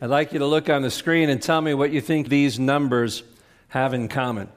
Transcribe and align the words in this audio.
I'd 0.00 0.10
like 0.10 0.32
you 0.32 0.40
to 0.40 0.46
look 0.46 0.68
on 0.68 0.82
the 0.82 0.90
screen 0.90 1.30
and 1.30 1.40
tell 1.40 1.60
me 1.60 1.72
what 1.72 1.92
you 1.92 2.00
think 2.00 2.28
these 2.28 2.58
numbers 2.58 3.22
have 3.68 3.94
in 3.94 4.08
common. 4.08 4.48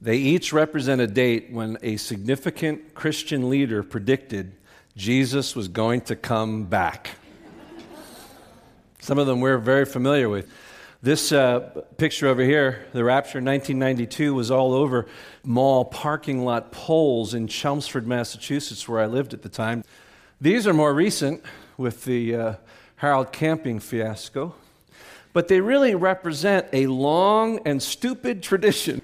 They 0.00 0.16
each 0.16 0.52
represent 0.52 1.00
a 1.00 1.06
date 1.06 1.52
when 1.52 1.78
a 1.82 1.96
significant 1.96 2.94
Christian 2.94 3.48
leader 3.48 3.84
predicted 3.84 4.52
Jesus 4.96 5.54
was 5.54 5.68
going 5.68 6.00
to 6.02 6.16
come 6.16 6.64
back. 6.64 7.10
Some 9.00 9.18
of 9.18 9.28
them 9.28 9.40
we're 9.40 9.58
very 9.58 9.84
familiar 9.84 10.28
with. 10.28 10.50
This 11.02 11.30
uh, 11.30 11.60
picture 11.98 12.26
over 12.26 12.42
here, 12.42 12.86
the 12.92 13.04
rapture 13.04 13.38
in 13.38 13.44
1992, 13.44 14.34
was 14.34 14.50
all 14.50 14.74
over 14.74 15.06
mall 15.44 15.84
parking 15.84 16.44
lot 16.44 16.72
poles 16.72 17.32
in 17.32 17.46
Chelmsford, 17.46 18.08
Massachusetts, 18.08 18.88
where 18.88 19.00
I 19.00 19.06
lived 19.06 19.34
at 19.34 19.42
the 19.42 19.48
time. 19.48 19.84
These 20.40 20.66
are 20.66 20.74
more 20.74 20.92
recent 20.92 21.42
with 21.76 22.04
the 22.04 22.34
uh, 22.34 22.54
Harold 23.02 23.32
Camping 23.32 23.80
fiasco, 23.80 24.54
but 25.32 25.48
they 25.48 25.60
really 25.60 25.96
represent 25.96 26.68
a 26.72 26.86
long 26.86 27.58
and 27.66 27.82
stupid 27.82 28.44
tradition 28.44 29.02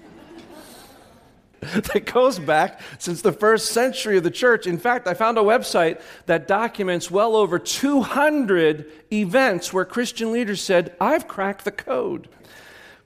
that 1.59 2.05
goes 2.05 2.39
back 2.39 2.79
since 2.97 3.21
the 3.21 3.33
first 3.33 3.73
century 3.73 4.15
of 4.15 4.23
the 4.23 4.31
church. 4.31 4.67
In 4.67 4.77
fact, 4.77 5.05
I 5.05 5.15
found 5.15 5.37
a 5.37 5.41
website 5.41 5.99
that 6.27 6.47
documents 6.47 7.11
well 7.11 7.35
over 7.35 7.59
200 7.59 8.89
events 9.11 9.73
where 9.73 9.83
Christian 9.83 10.31
leaders 10.31 10.61
said, 10.61 10.95
I've 11.01 11.27
cracked 11.27 11.65
the 11.65 11.71
code. 11.71 12.29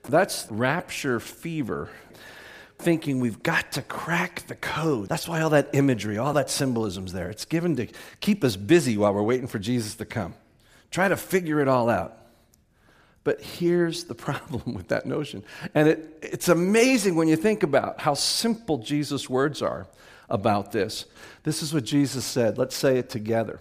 That's 0.04 0.46
rapture 0.48 1.18
fever. 1.18 1.88
Thinking 2.78 3.18
we've 3.18 3.42
got 3.42 3.72
to 3.72 3.82
crack 3.82 4.46
the 4.46 4.54
code. 4.54 5.08
That's 5.08 5.26
why 5.26 5.40
all 5.40 5.50
that 5.50 5.70
imagery, 5.72 6.18
all 6.18 6.34
that 6.34 6.50
symbolism's 6.50 7.12
there. 7.12 7.30
It's 7.30 7.46
given 7.46 7.74
to 7.74 7.88
keep 8.20 8.44
us 8.44 8.54
busy 8.54 8.96
while 8.96 9.12
we're 9.12 9.22
waiting 9.22 9.48
for 9.48 9.58
Jesus 9.58 9.96
to 9.96 10.04
come. 10.04 10.34
Try 10.94 11.08
to 11.08 11.16
figure 11.16 11.58
it 11.58 11.66
all 11.66 11.90
out. 11.90 12.16
But 13.24 13.40
here's 13.40 14.04
the 14.04 14.14
problem 14.14 14.74
with 14.74 14.86
that 14.88 15.06
notion. 15.06 15.42
And 15.74 15.88
it, 15.88 16.18
it's 16.22 16.48
amazing 16.48 17.16
when 17.16 17.26
you 17.26 17.34
think 17.34 17.64
about 17.64 18.00
how 18.00 18.14
simple 18.14 18.78
Jesus' 18.78 19.28
words 19.28 19.60
are 19.60 19.88
about 20.30 20.70
this. 20.70 21.06
This 21.42 21.64
is 21.64 21.74
what 21.74 21.82
Jesus 21.82 22.24
said. 22.24 22.58
Let's 22.58 22.76
say 22.76 22.96
it 22.96 23.10
together. 23.10 23.58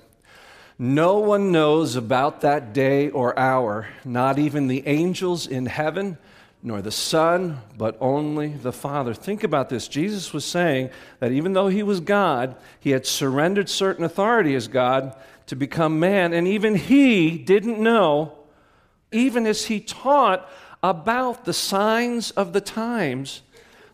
No 0.77 1.17
one 1.17 1.51
knows 1.51 1.95
about 1.95 2.41
that 2.41 2.71
day 2.71 3.09
or 3.09 3.37
hour, 3.39 3.87
not 4.05 4.37
even 4.37 4.67
the 4.67 4.85
angels 4.85 5.47
in 5.47 5.65
heaven, 5.65 6.19
nor 6.61 6.83
the 6.83 6.91
Son, 6.91 7.61
but 7.75 7.97
only 7.99 8.49
the 8.49 8.71
Father. 8.71 9.15
Think 9.15 9.43
about 9.43 9.69
this. 9.69 9.87
Jesus 9.87 10.33
was 10.33 10.45
saying 10.45 10.91
that 11.17 11.31
even 11.31 11.53
though 11.53 11.67
he 11.67 11.81
was 11.81 11.99
God, 11.99 12.55
he 12.79 12.91
had 12.91 13.07
surrendered 13.07 13.69
certain 13.69 14.05
authority 14.05 14.53
as 14.53 14.67
God 14.67 15.15
to 15.53 15.59
become 15.59 15.99
man, 15.99 16.33
and 16.33 16.47
even 16.47 16.73
he 16.73 17.37
didn't 17.37 17.77
know 17.77 18.39
even 19.11 19.45
as 19.45 19.65
he 19.65 19.79
taught 19.79 20.49
about 20.81 21.45
the 21.45 21.53
signs 21.53 22.31
of 22.31 22.53
the 22.53 22.59
times, 22.59 23.43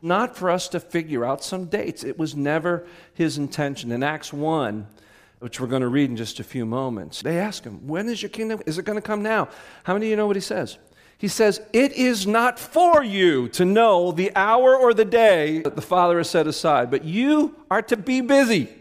not 0.01 0.37
for 0.37 0.49
us 0.49 0.69
to 0.69 0.79
figure 0.79 1.25
out 1.25 1.43
some 1.43 1.65
dates. 1.65 2.05
It 2.05 2.17
was 2.17 2.33
never 2.33 2.87
his 3.13 3.37
intention. 3.37 3.91
In 3.91 4.03
Acts 4.03 4.31
1, 4.31 4.87
which 5.39 5.59
we're 5.59 5.67
going 5.67 5.81
to 5.81 5.89
read 5.89 6.09
in 6.09 6.15
just 6.15 6.39
a 6.39 6.45
few 6.45 6.65
moments, 6.65 7.21
they 7.21 7.37
ask 7.37 7.65
him, 7.65 7.85
When 7.85 8.07
is 8.07 8.21
your 8.21 8.29
kingdom? 8.29 8.61
Is 8.65 8.77
it 8.77 8.85
going 8.85 8.97
to 8.97 9.01
come 9.01 9.21
now? 9.21 9.49
How 9.83 9.93
many 9.93 10.05
of 10.05 10.11
you 10.11 10.15
know 10.15 10.27
what 10.27 10.37
he 10.37 10.41
says? 10.41 10.77
He 11.17 11.27
says, 11.27 11.59
It 11.73 11.91
is 11.91 12.25
not 12.25 12.57
for 12.57 13.03
you 13.03 13.49
to 13.49 13.65
know 13.65 14.13
the 14.13 14.31
hour 14.33 14.77
or 14.77 14.93
the 14.93 15.03
day 15.03 15.59
that 15.63 15.75
the 15.75 15.81
Father 15.81 16.19
has 16.19 16.29
set 16.29 16.47
aside, 16.47 16.89
but 16.89 17.03
you 17.03 17.57
are 17.69 17.81
to 17.81 17.97
be 17.97 18.21
busy. 18.21 18.78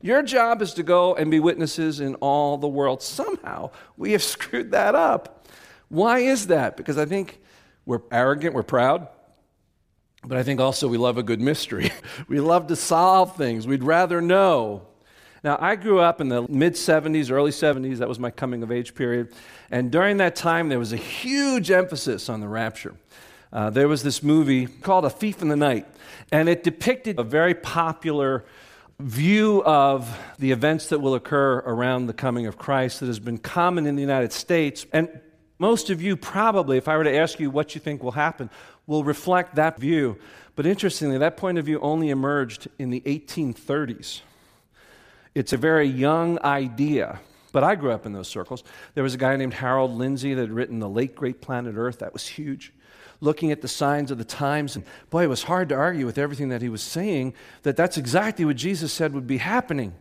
Your 0.00 0.22
job 0.22 0.62
is 0.62 0.74
to 0.74 0.82
go 0.82 1.14
and 1.16 1.30
be 1.30 1.40
witnesses 1.40 2.00
in 2.00 2.14
all 2.16 2.56
the 2.56 2.68
world. 2.68 3.02
Somehow 3.02 3.70
we 3.96 4.12
have 4.12 4.22
screwed 4.34 4.70
that 4.72 4.94
up. 4.94 5.46
Why 5.88 6.20
is 6.20 6.48
that? 6.48 6.76
Because 6.76 6.98
I 6.98 7.04
think 7.04 7.40
we're 7.86 8.02
arrogant, 8.12 8.54
we're 8.54 8.62
proud, 8.62 9.08
but 10.24 10.36
I 10.36 10.42
think 10.42 10.60
also 10.60 10.88
we 10.88 10.98
love 10.98 11.16
a 11.16 11.22
good 11.22 11.40
mystery. 11.40 11.90
we 12.28 12.40
love 12.40 12.66
to 12.68 12.76
solve 12.76 13.36
things, 13.36 13.66
we'd 13.66 13.82
rather 13.82 14.20
know. 14.20 14.82
Now, 15.44 15.56
I 15.60 15.76
grew 15.76 16.00
up 16.00 16.20
in 16.20 16.28
the 16.28 16.42
mid 16.48 16.74
70s, 16.74 17.30
early 17.30 17.52
70s. 17.52 17.98
That 17.98 18.08
was 18.08 18.18
my 18.18 18.30
coming 18.30 18.64
of 18.64 18.72
age 18.72 18.94
period. 18.96 19.32
And 19.70 19.90
during 19.90 20.16
that 20.16 20.34
time, 20.34 20.68
there 20.68 20.80
was 20.80 20.92
a 20.92 20.96
huge 20.96 21.70
emphasis 21.70 22.28
on 22.28 22.40
the 22.40 22.48
rapture. 22.48 22.96
Uh, 23.52 23.70
there 23.70 23.88
was 23.88 24.02
this 24.02 24.22
movie 24.22 24.66
called 24.66 25.04
A 25.04 25.10
Thief 25.10 25.40
in 25.40 25.48
the 25.48 25.56
Night, 25.56 25.86
and 26.32 26.48
it 26.48 26.64
depicted 26.64 27.18
a 27.18 27.22
very 27.22 27.54
popular 27.54 28.44
view 29.00 29.62
of 29.64 30.18
the 30.40 30.50
events 30.50 30.88
that 30.88 30.98
will 30.98 31.14
occur 31.14 31.58
around 31.58 32.06
the 32.06 32.12
coming 32.12 32.46
of 32.46 32.58
Christ 32.58 32.98
that 33.00 33.06
has 33.06 33.20
been 33.20 33.38
common 33.38 33.86
in 33.86 33.94
the 33.94 34.02
United 34.02 34.32
States. 34.32 34.86
And 34.92 35.08
most 35.58 35.90
of 35.90 36.02
you 36.02 36.16
probably, 36.16 36.78
if 36.78 36.88
I 36.88 36.96
were 36.96 37.04
to 37.04 37.16
ask 37.16 37.38
you 37.38 37.48
what 37.50 37.74
you 37.76 37.80
think 37.80 38.02
will 38.02 38.10
happen, 38.10 38.50
will 38.86 39.04
reflect 39.04 39.54
that 39.54 39.78
view. 39.78 40.18
But 40.56 40.66
interestingly, 40.66 41.18
that 41.18 41.36
point 41.36 41.58
of 41.58 41.64
view 41.64 41.78
only 41.80 42.10
emerged 42.10 42.66
in 42.78 42.90
the 42.90 43.00
1830s. 43.02 44.22
It's 45.32 45.52
a 45.52 45.56
very 45.56 45.86
young 45.86 46.40
idea, 46.42 47.20
but 47.52 47.62
I 47.62 47.76
grew 47.76 47.92
up 47.92 48.04
in 48.04 48.12
those 48.12 48.26
circles. 48.26 48.64
There 48.94 49.04
was 49.04 49.14
a 49.14 49.18
guy 49.18 49.36
named 49.36 49.54
Harold 49.54 49.92
Lindsey 49.92 50.34
that 50.34 50.40
had 50.40 50.50
written 50.50 50.80
The 50.80 50.88
Late 50.88 51.14
Great 51.14 51.40
Planet 51.40 51.76
Earth. 51.76 52.00
That 52.00 52.12
was 52.12 52.26
huge. 52.26 52.72
Looking 53.20 53.50
at 53.50 53.62
the 53.62 53.68
signs 53.68 54.10
of 54.10 54.18
the 54.18 54.24
times, 54.24 54.76
and 54.76 54.84
boy, 55.10 55.24
it 55.24 55.28
was 55.28 55.44
hard 55.44 55.68
to 55.70 55.74
argue 55.74 56.06
with 56.06 56.18
everything 56.18 56.50
that 56.50 56.62
he 56.62 56.68
was 56.68 56.82
saying 56.82 57.34
that 57.62 57.76
that's 57.76 57.96
exactly 57.96 58.44
what 58.44 58.56
Jesus 58.56 58.92
said 58.92 59.12
would 59.12 59.26
be 59.26 59.38
happening. 59.38 59.94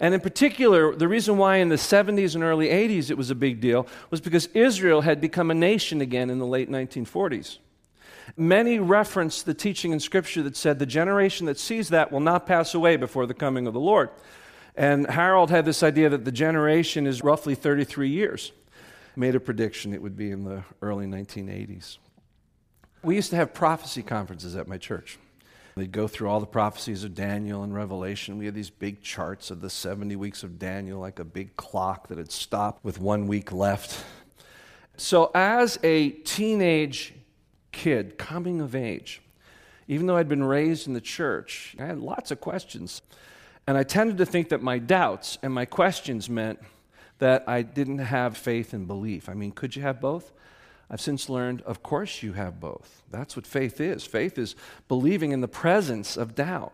And 0.00 0.12
in 0.12 0.20
particular, 0.20 0.94
the 0.94 1.06
reason 1.06 1.38
why 1.38 1.58
in 1.58 1.68
the 1.68 1.76
70s 1.76 2.34
and 2.34 2.42
early 2.42 2.68
80s 2.68 3.10
it 3.10 3.16
was 3.16 3.30
a 3.30 3.34
big 3.34 3.60
deal 3.60 3.86
was 4.10 4.20
because 4.20 4.46
Israel 4.46 5.02
had 5.02 5.20
become 5.20 5.50
a 5.50 5.54
nation 5.54 6.00
again 6.00 6.30
in 6.30 6.38
the 6.38 6.46
late 6.46 6.68
1940s. 6.68 7.58
Many 8.36 8.78
referenced 8.78 9.46
the 9.46 9.54
teaching 9.54 9.92
in 9.92 10.00
Scripture 10.00 10.42
that 10.42 10.56
said 10.56 10.78
the 10.78 10.86
generation 10.86 11.46
that 11.46 11.58
sees 11.58 11.90
that 11.90 12.10
will 12.10 12.20
not 12.20 12.46
pass 12.46 12.74
away 12.74 12.96
before 12.96 13.26
the 13.26 13.34
coming 13.34 13.66
of 13.66 13.74
the 13.74 13.80
Lord. 13.80 14.10
And 14.76 15.08
Harold 15.08 15.50
had 15.50 15.64
this 15.64 15.82
idea 15.82 16.08
that 16.08 16.24
the 16.24 16.32
generation 16.32 17.06
is 17.06 17.22
roughly 17.22 17.54
33 17.54 18.08
years. 18.08 18.50
Made 19.14 19.36
a 19.36 19.40
prediction 19.40 19.94
it 19.94 20.02
would 20.02 20.16
be 20.16 20.32
in 20.32 20.42
the 20.42 20.64
early 20.82 21.06
1980s. 21.06 21.98
We 23.04 23.16
used 23.16 23.28
to 23.30 23.36
have 23.36 23.52
prophecy 23.52 24.02
conferences 24.02 24.56
at 24.56 24.66
my 24.66 24.78
church. 24.78 25.18
They'd 25.76 25.92
go 25.92 26.08
through 26.08 26.30
all 26.30 26.40
the 26.40 26.46
prophecies 26.46 27.04
of 27.04 27.14
Daniel 27.14 27.62
and 27.62 27.74
Revelation. 27.74 28.38
We 28.38 28.46
had 28.46 28.54
these 28.54 28.70
big 28.70 29.02
charts 29.02 29.50
of 29.50 29.60
the 29.60 29.68
70 29.68 30.16
weeks 30.16 30.42
of 30.42 30.58
Daniel, 30.58 31.00
like 31.00 31.18
a 31.18 31.24
big 31.24 31.54
clock 31.56 32.08
that 32.08 32.16
had 32.16 32.32
stopped 32.32 32.82
with 32.82 32.98
one 32.98 33.26
week 33.26 33.52
left. 33.52 34.02
So, 34.96 35.30
as 35.34 35.78
a 35.82 36.10
teenage 36.10 37.12
kid 37.72 38.16
coming 38.16 38.62
of 38.62 38.74
age, 38.74 39.20
even 39.86 40.06
though 40.06 40.16
I'd 40.16 40.28
been 40.28 40.44
raised 40.44 40.86
in 40.86 40.94
the 40.94 41.00
church, 41.00 41.76
I 41.78 41.84
had 41.84 41.98
lots 41.98 42.30
of 42.30 42.40
questions. 42.40 43.02
And 43.66 43.76
I 43.76 43.82
tended 43.82 44.16
to 44.18 44.26
think 44.26 44.48
that 44.48 44.62
my 44.62 44.78
doubts 44.78 45.36
and 45.42 45.52
my 45.52 45.66
questions 45.66 46.30
meant 46.30 46.58
that 47.18 47.44
I 47.46 47.60
didn't 47.60 47.98
have 47.98 48.36
faith 48.36 48.72
and 48.72 48.86
belief. 48.86 49.28
I 49.28 49.34
mean, 49.34 49.52
could 49.52 49.76
you 49.76 49.82
have 49.82 50.00
both? 50.00 50.32
I've 50.90 51.00
since 51.00 51.28
learned, 51.28 51.62
of 51.62 51.82
course, 51.82 52.22
you 52.22 52.34
have 52.34 52.60
both. 52.60 53.02
That's 53.10 53.36
what 53.36 53.46
faith 53.46 53.80
is. 53.80 54.04
Faith 54.04 54.38
is 54.38 54.54
believing 54.88 55.32
in 55.32 55.40
the 55.40 55.48
presence 55.48 56.16
of 56.16 56.34
doubt. 56.34 56.72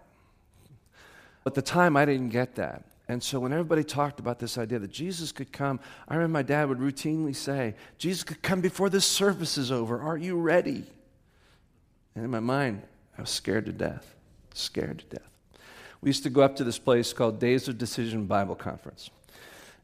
At 1.47 1.55
the 1.55 1.63
time, 1.63 1.97
I 1.97 2.05
didn't 2.05 2.31
get 2.31 2.57
that. 2.57 2.85
And 3.09 3.23
so 3.23 3.41
when 3.41 3.53
everybody 3.53 3.83
talked 3.83 4.21
about 4.21 4.39
this 4.39 4.57
idea 4.57 4.79
that 4.79 4.93
Jesus 4.93 5.33
could 5.33 5.53
come, 5.53 5.81
I 6.07 6.15
remember 6.15 6.35
my 6.35 6.43
dad 6.43 6.69
would 6.69 6.79
routinely 6.79 7.35
say, 7.35 7.75
Jesus 7.99 8.23
could 8.23 8.41
come 8.43 8.61
before 8.61 8.89
this 8.89 9.05
service 9.05 9.59
is 9.59 9.73
over. 9.73 10.01
Are 10.01 10.17
you 10.17 10.37
ready? 10.37 10.85
And 12.15 12.25
in 12.25 12.31
my 12.31 12.41
mind, 12.41 12.83
I 13.19 13.23
was 13.23 13.31
scared 13.31 13.67
to 13.67 13.73
death. 13.73 14.15
Scared 14.55 15.01
to 15.01 15.17
death. 15.17 15.31
We 16.03 16.09
used 16.09 16.23
to 16.23 16.31
go 16.31 16.43
up 16.43 16.57
to 16.57 16.65
this 16.65 16.79
place 16.79 17.13
called 17.13 17.41
Days 17.41 17.69
of 17.69 17.79
Decision 17.79 18.27
Bible 18.27 18.55
Conference. 18.55 19.11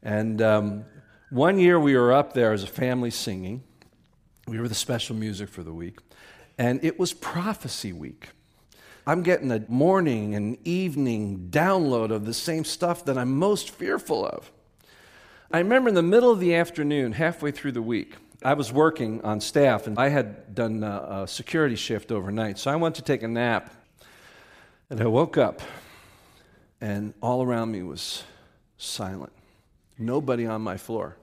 And 0.01 0.41
um, 0.41 0.85
one 1.29 1.59
year 1.59 1.79
we 1.79 1.97
were 1.97 2.13
up 2.13 2.33
there 2.33 2.53
as 2.53 2.63
a 2.63 2.67
family 2.67 3.11
singing. 3.11 3.61
We 4.47 4.59
were 4.59 4.69
the 4.69 4.75
special 4.75 5.15
music 5.15 5.49
for 5.49 5.61
the 5.61 5.73
week, 5.73 5.99
and 6.57 6.83
it 6.83 6.97
was 6.97 7.11
prophecy 7.11 7.91
week. 7.91 8.29
I'm 9.05 9.21
getting 9.21 9.51
a 9.51 9.63
morning 9.67 10.35
and 10.35 10.57
evening 10.65 11.49
download 11.49 12.11
of 12.11 12.25
the 12.25 12.33
same 12.33 12.63
stuff 12.63 13.05
that 13.05 13.17
I'm 13.17 13.37
most 13.37 13.71
fearful 13.71 14.25
of. 14.25 14.51
I 15.51 15.59
remember 15.59 15.89
in 15.89 15.95
the 15.95 16.01
middle 16.01 16.31
of 16.31 16.39
the 16.39 16.55
afternoon, 16.55 17.13
halfway 17.13 17.51
through 17.51 17.73
the 17.73 17.81
week, 17.81 18.15
I 18.43 18.53
was 18.53 18.71
working 18.71 19.21
on 19.21 19.41
staff 19.41 19.87
and 19.87 19.97
I 19.97 20.09
had 20.09 20.53
done 20.53 20.83
a, 20.83 21.25
security 21.27 21.75
shift 21.75 22.11
overnight. 22.11 22.57
So 22.57 22.69
I 22.71 22.75
went 22.75 22.95
to 22.95 23.01
take 23.01 23.23
a 23.23 23.27
nap 23.27 23.73
and 24.89 25.01
I 25.01 25.07
woke 25.07 25.37
up 25.37 25.61
and 26.81 27.13
all 27.21 27.43
around 27.43 27.71
me 27.71 27.81
was 27.81 28.23
silent. 28.77 29.33
Nobody 29.97 30.45
on 30.45 30.61
my 30.61 30.77
floor. 30.77 31.17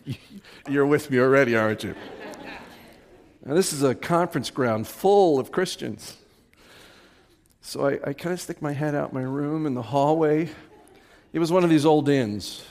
You're 0.68 0.86
with 0.86 1.10
me 1.10 1.18
already, 1.18 1.56
aren't 1.56 1.84
you? 1.84 1.94
Now, 3.44 3.52
this 3.52 3.74
is 3.74 3.82
a 3.82 3.94
conference 3.94 4.50
ground 4.50 4.86
full 4.86 5.38
of 5.38 5.52
Christians. 5.52 6.16
So 7.60 7.86
I, 7.86 8.00
I 8.02 8.12
kind 8.14 8.32
of 8.32 8.40
stick 8.40 8.62
my 8.62 8.72
head 8.72 8.94
out 8.94 9.12
my 9.12 9.22
room 9.22 9.66
in 9.66 9.74
the 9.74 9.82
hallway. 9.82 10.48
It 11.32 11.38
was 11.38 11.52
one 11.52 11.62
of 11.62 11.68
these 11.68 11.84
old 11.84 12.08
inns. 12.08 12.64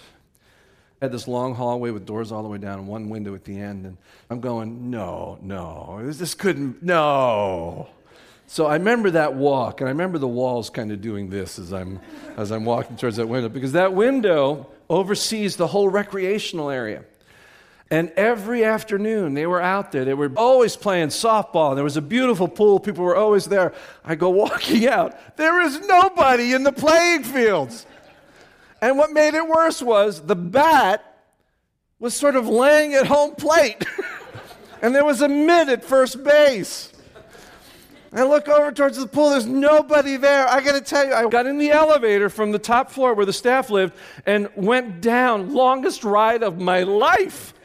I 1.00 1.06
had 1.06 1.12
this 1.12 1.28
long 1.28 1.54
hallway 1.54 1.92
with 1.92 2.08
doors 2.08 2.32
all 2.32 2.42
the 2.42 2.50
way 2.50 2.58
down 2.58 2.88
one 2.88 3.10
window 3.10 3.36
at 3.36 3.44
the 3.44 3.60
end. 3.60 3.86
And 3.86 3.98
I'm 4.32 4.40
going, 4.40 4.90
no, 4.90 5.38
no, 5.44 6.00
this 6.12 6.34
couldn't, 6.34 6.82
no. 6.82 7.90
So 8.48 8.66
I 8.66 8.74
remember 8.76 9.12
that 9.12 9.36
walk, 9.36 9.82
and 9.82 9.88
I 9.88 9.92
remember 9.92 10.18
the 10.18 10.28
walls 10.28 10.70
kind 10.70 10.92
of 10.92 11.02
doing 11.02 11.30
this 11.30 11.60
as 11.60 11.72
I'm, 11.72 12.00
as 12.36 12.52
I'm 12.52 12.66
walking 12.66 12.98
towards 12.98 13.18
that 13.18 13.28
window, 13.28 13.50
because 13.50 13.74
that 13.74 13.94
window 13.94 14.70
oversees 14.90 15.56
the 15.56 15.68
whole 15.68 15.90
recreational 15.90 16.70
area. 16.70 17.04
And 17.90 18.12
every 18.12 18.64
afternoon 18.64 19.34
they 19.34 19.46
were 19.46 19.62
out 19.62 19.92
there. 19.92 20.06
They 20.06 20.14
were 20.14 20.32
always 20.36 20.76
playing 20.76 21.10
softball. 21.10 21.70
And 21.70 21.78
there 21.78 21.84
was 21.84 21.98
a 21.98 22.02
beautiful 22.02 22.48
pool. 22.48 22.80
People 22.80 23.04
were 23.04 23.16
always 23.16 23.46
there. 23.46 23.74
I 24.04 24.16
go 24.16 24.30
walking 24.30 24.88
out. 24.88 25.38
There 25.38 25.62
is 25.62 25.80
nobody 25.88 26.54
in 26.54 26.64
the 26.64 26.72
playing 26.72 27.24
fields. 27.24 27.86
And 28.82 28.98
what 28.98 29.12
made 29.12 29.34
it 29.34 29.48
worse 29.48 29.82
was 29.82 30.22
the 30.22 30.36
bat 30.36 31.14
was 32.00 32.14
sort 32.14 32.36
of 32.36 32.50
laying 32.50 32.96
at 32.96 33.08
home 33.08 33.36
plate. 33.36 33.86
and 34.82 34.94
there 34.94 35.06
was 35.06 35.22
a 35.22 35.30
mid 35.30 35.70
at 35.70 35.86
first 35.86 36.24
base. 36.24 36.92
I 38.16 38.24
look 38.24 38.48
over 38.48 38.72
towards 38.72 38.98
the 38.98 39.08
pool, 39.08 39.32
there's 39.32 39.48
nobody 39.48 40.18
there. 40.18 40.48
I 40.48 40.62
gotta 40.62 40.82
tell 40.82 41.06
you, 41.06 41.14
I 41.14 41.28
got 41.28 41.48
in 41.48 41.58
the 41.58 41.72
elevator 41.72 42.30
from 42.30 42.52
the 42.52 42.60
top 42.60 42.92
floor 42.92 43.16
where 43.16 43.26
the 43.26 43.34
staff 43.34 43.72
lived 43.72 43.96
and 44.26 44.50
went 44.56 45.02
down, 45.02 45.54
longest 45.54 46.04
ride 46.04 46.44
of 46.44 46.60
my 46.60 46.84
life. 46.84 47.56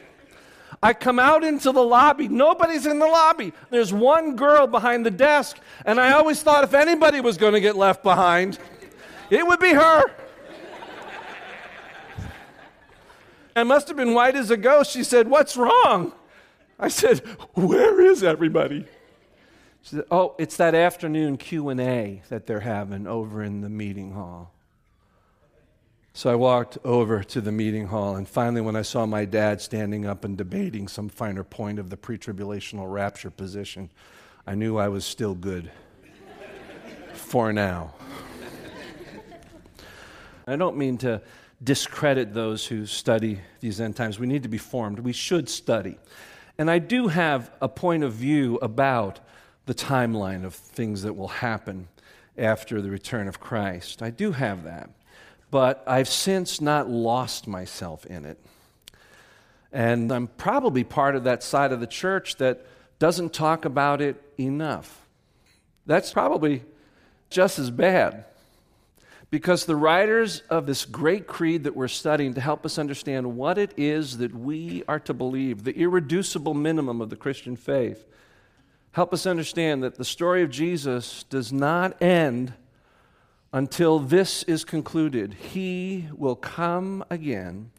I 0.81 0.93
come 0.93 1.19
out 1.19 1.43
into 1.43 1.71
the 1.71 1.83
lobby. 1.83 2.27
Nobody's 2.29 2.85
in 2.85 2.99
the 2.99 3.05
lobby. 3.05 3.51
There's 3.69 3.91
one 3.93 4.35
girl 4.35 4.65
behind 4.65 5.05
the 5.05 5.11
desk, 5.11 5.59
and 5.85 5.99
I 5.99 6.13
always 6.13 6.41
thought 6.41 6.63
if 6.63 6.73
anybody 6.73 7.19
was 7.19 7.37
going 7.37 7.53
to 7.53 7.59
get 7.59 7.75
left 7.75 8.01
behind, 8.01 8.57
it 9.29 9.45
would 9.45 9.59
be 9.59 9.73
her. 9.73 10.03
I 13.55 13.63
must 13.63 13.89
have 13.89 13.97
been 13.97 14.13
white 14.13 14.35
as 14.35 14.51
a 14.51 14.57
ghost. 14.57 14.91
She 14.91 15.03
said, 15.03 15.27
What's 15.27 15.57
wrong? 15.57 16.13
I 16.79 16.87
said, 16.87 17.19
Where 17.55 17.99
is 17.99 18.23
everybody? 18.23 18.85
She 19.81 19.97
said, 19.97 20.05
Oh, 20.09 20.35
it's 20.37 20.55
that 20.57 20.75
afternoon 20.75 21.37
Q&A 21.37 22.21
that 22.29 22.47
they're 22.47 22.61
having 22.61 23.05
over 23.05 23.43
in 23.43 23.59
the 23.59 23.69
meeting 23.69 24.13
hall. 24.13 24.53
So 26.13 26.29
I 26.29 26.35
walked 26.35 26.77
over 26.83 27.23
to 27.23 27.39
the 27.39 27.51
meeting 27.51 27.87
hall, 27.87 28.15
and 28.15 28.27
finally, 28.27 28.61
when 28.61 28.75
I 28.75 28.81
saw 28.81 29.05
my 29.05 29.25
dad 29.25 29.61
standing 29.61 30.05
up 30.05 30.25
and 30.25 30.37
debating 30.37 30.87
some 30.87 31.07
finer 31.07 31.43
point 31.43 31.79
of 31.79 31.89
the 31.89 31.97
pre 31.97 32.17
tribulational 32.17 32.91
rapture 32.91 33.29
position, 33.29 33.89
I 34.45 34.55
knew 34.55 34.77
I 34.77 34.87
was 34.87 35.05
still 35.05 35.35
good 35.35 35.71
for 37.13 37.53
now. 37.53 37.93
I 40.47 40.55
don't 40.55 40.77
mean 40.77 40.97
to 40.99 41.21
discredit 41.63 42.33
those 42.33 42.65
who 42.65 42.87
study 42.87 43.39
these 43.59 43.79
end 43.79 43.95
times. 43.95 44.17
We 44.17 44.25
need 44.25 44.43
to 44.43 44.49
be 44.49 44.57
formed. 44.57 44.99
We 44.99 45.13
should 45.13 45.47
study. 45.47 45.99
And 46.57 46.71
I 46.71 46.79
do 46.79 47.07
have 47.07 47.51
a 47.61 47.69
point 47.69 48.03
of 48.03 48.13
view 48.13 48.57
about 48.61 49.19
the 49.67 49.75
timeline 49.75 50.43
of 50.43 50.55
things 50.55 51.03
that 51.03 51.13
will 51.13 51.27
happen 51.27 51.87
after 52.37 52.81
the 52.81 52.89
return 52.89 53.27
of 53.27 53.39
Christ. 53.39 54.01
I 54.01 54.09
do 54.09 54.31
have 54.31 54.63
that. 54.63 54.89
But 55.51 55.83
I've 55.87 56.09
since 56.09 56.61
not 56.61 56.89
lost 56.89 57.47
myself 57.47 58.05
in 58.05 58.25
it. 58.25 58.39
And 59.71 60.11
I'm 60.11 60.27
probably 60.27 60.83
part 60.83 61.15
of 61.15 61.23
that 61.25 61.43
side 61.43 61.71
of 61.71 61.79
the 61.79 61.87
church 61.87 62.37
that 62.37 62.65
doesn't 62.97 63.33
talk 63.33 63.65
about 63.65 64.01
it 64.01 64.21
enough. 64.37 65.05
That's 65.85 66.11
probably 66.11 66.63
just 67.29 67.59
as 67.59 67.69
bad. 67.69 68.25
Because 69.31 69.65
the 69.65 69.75
writers 69.75 70.41
of 70.49 70.65
this 70.65 70.85
great 70.85 71.27
creed 71.27 71.63
that 71.65 71.75
we're 71.75 71.87
studying 71.87 72.33
to 72.33 72.41
help 72.41 72.65
us 72.65 72.79
understand 72.79 73.37
what 73.37 73.59
it 73.59 73.73
is 73.77 74.17
that 74.17 74.33
we 74.33 74.83
are 74.87 74.99
to 75.01 75.13
believe, 75.13 75.63
the 75.63 75.77
irreducible 75.77 76.55
minimum 76.55 76.99
of 76.99 77.11
the 77.11 77.15
Christian 77.15 77.55
faith, 77.55 78.05
help 78.91 79.13
us 79.13 79.27
understand 79.27 79.83
that 79.83 79.95
the 79.95 80.05
story 80.05 80.41
of 80.41 80.49
Jesus 80.49 81.23
does 81.29 81.53
not 81.53 82.01
end 82.01 82.53
until 83.51 83.99
this 83.99 84.43
is 84.43 84.63
concluded. 84.63 85.33
He 85.33 86.07
will 86.15 86.35
come 86.35 87.03
again 87.09 87.71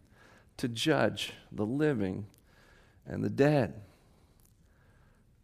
to 0.57 0.69
judge 0.69 1.33
the 1.53 1.67
living 1.67 2.27
and 3.07 3.25
the 3.25 3.31
dead. 3.31 3.75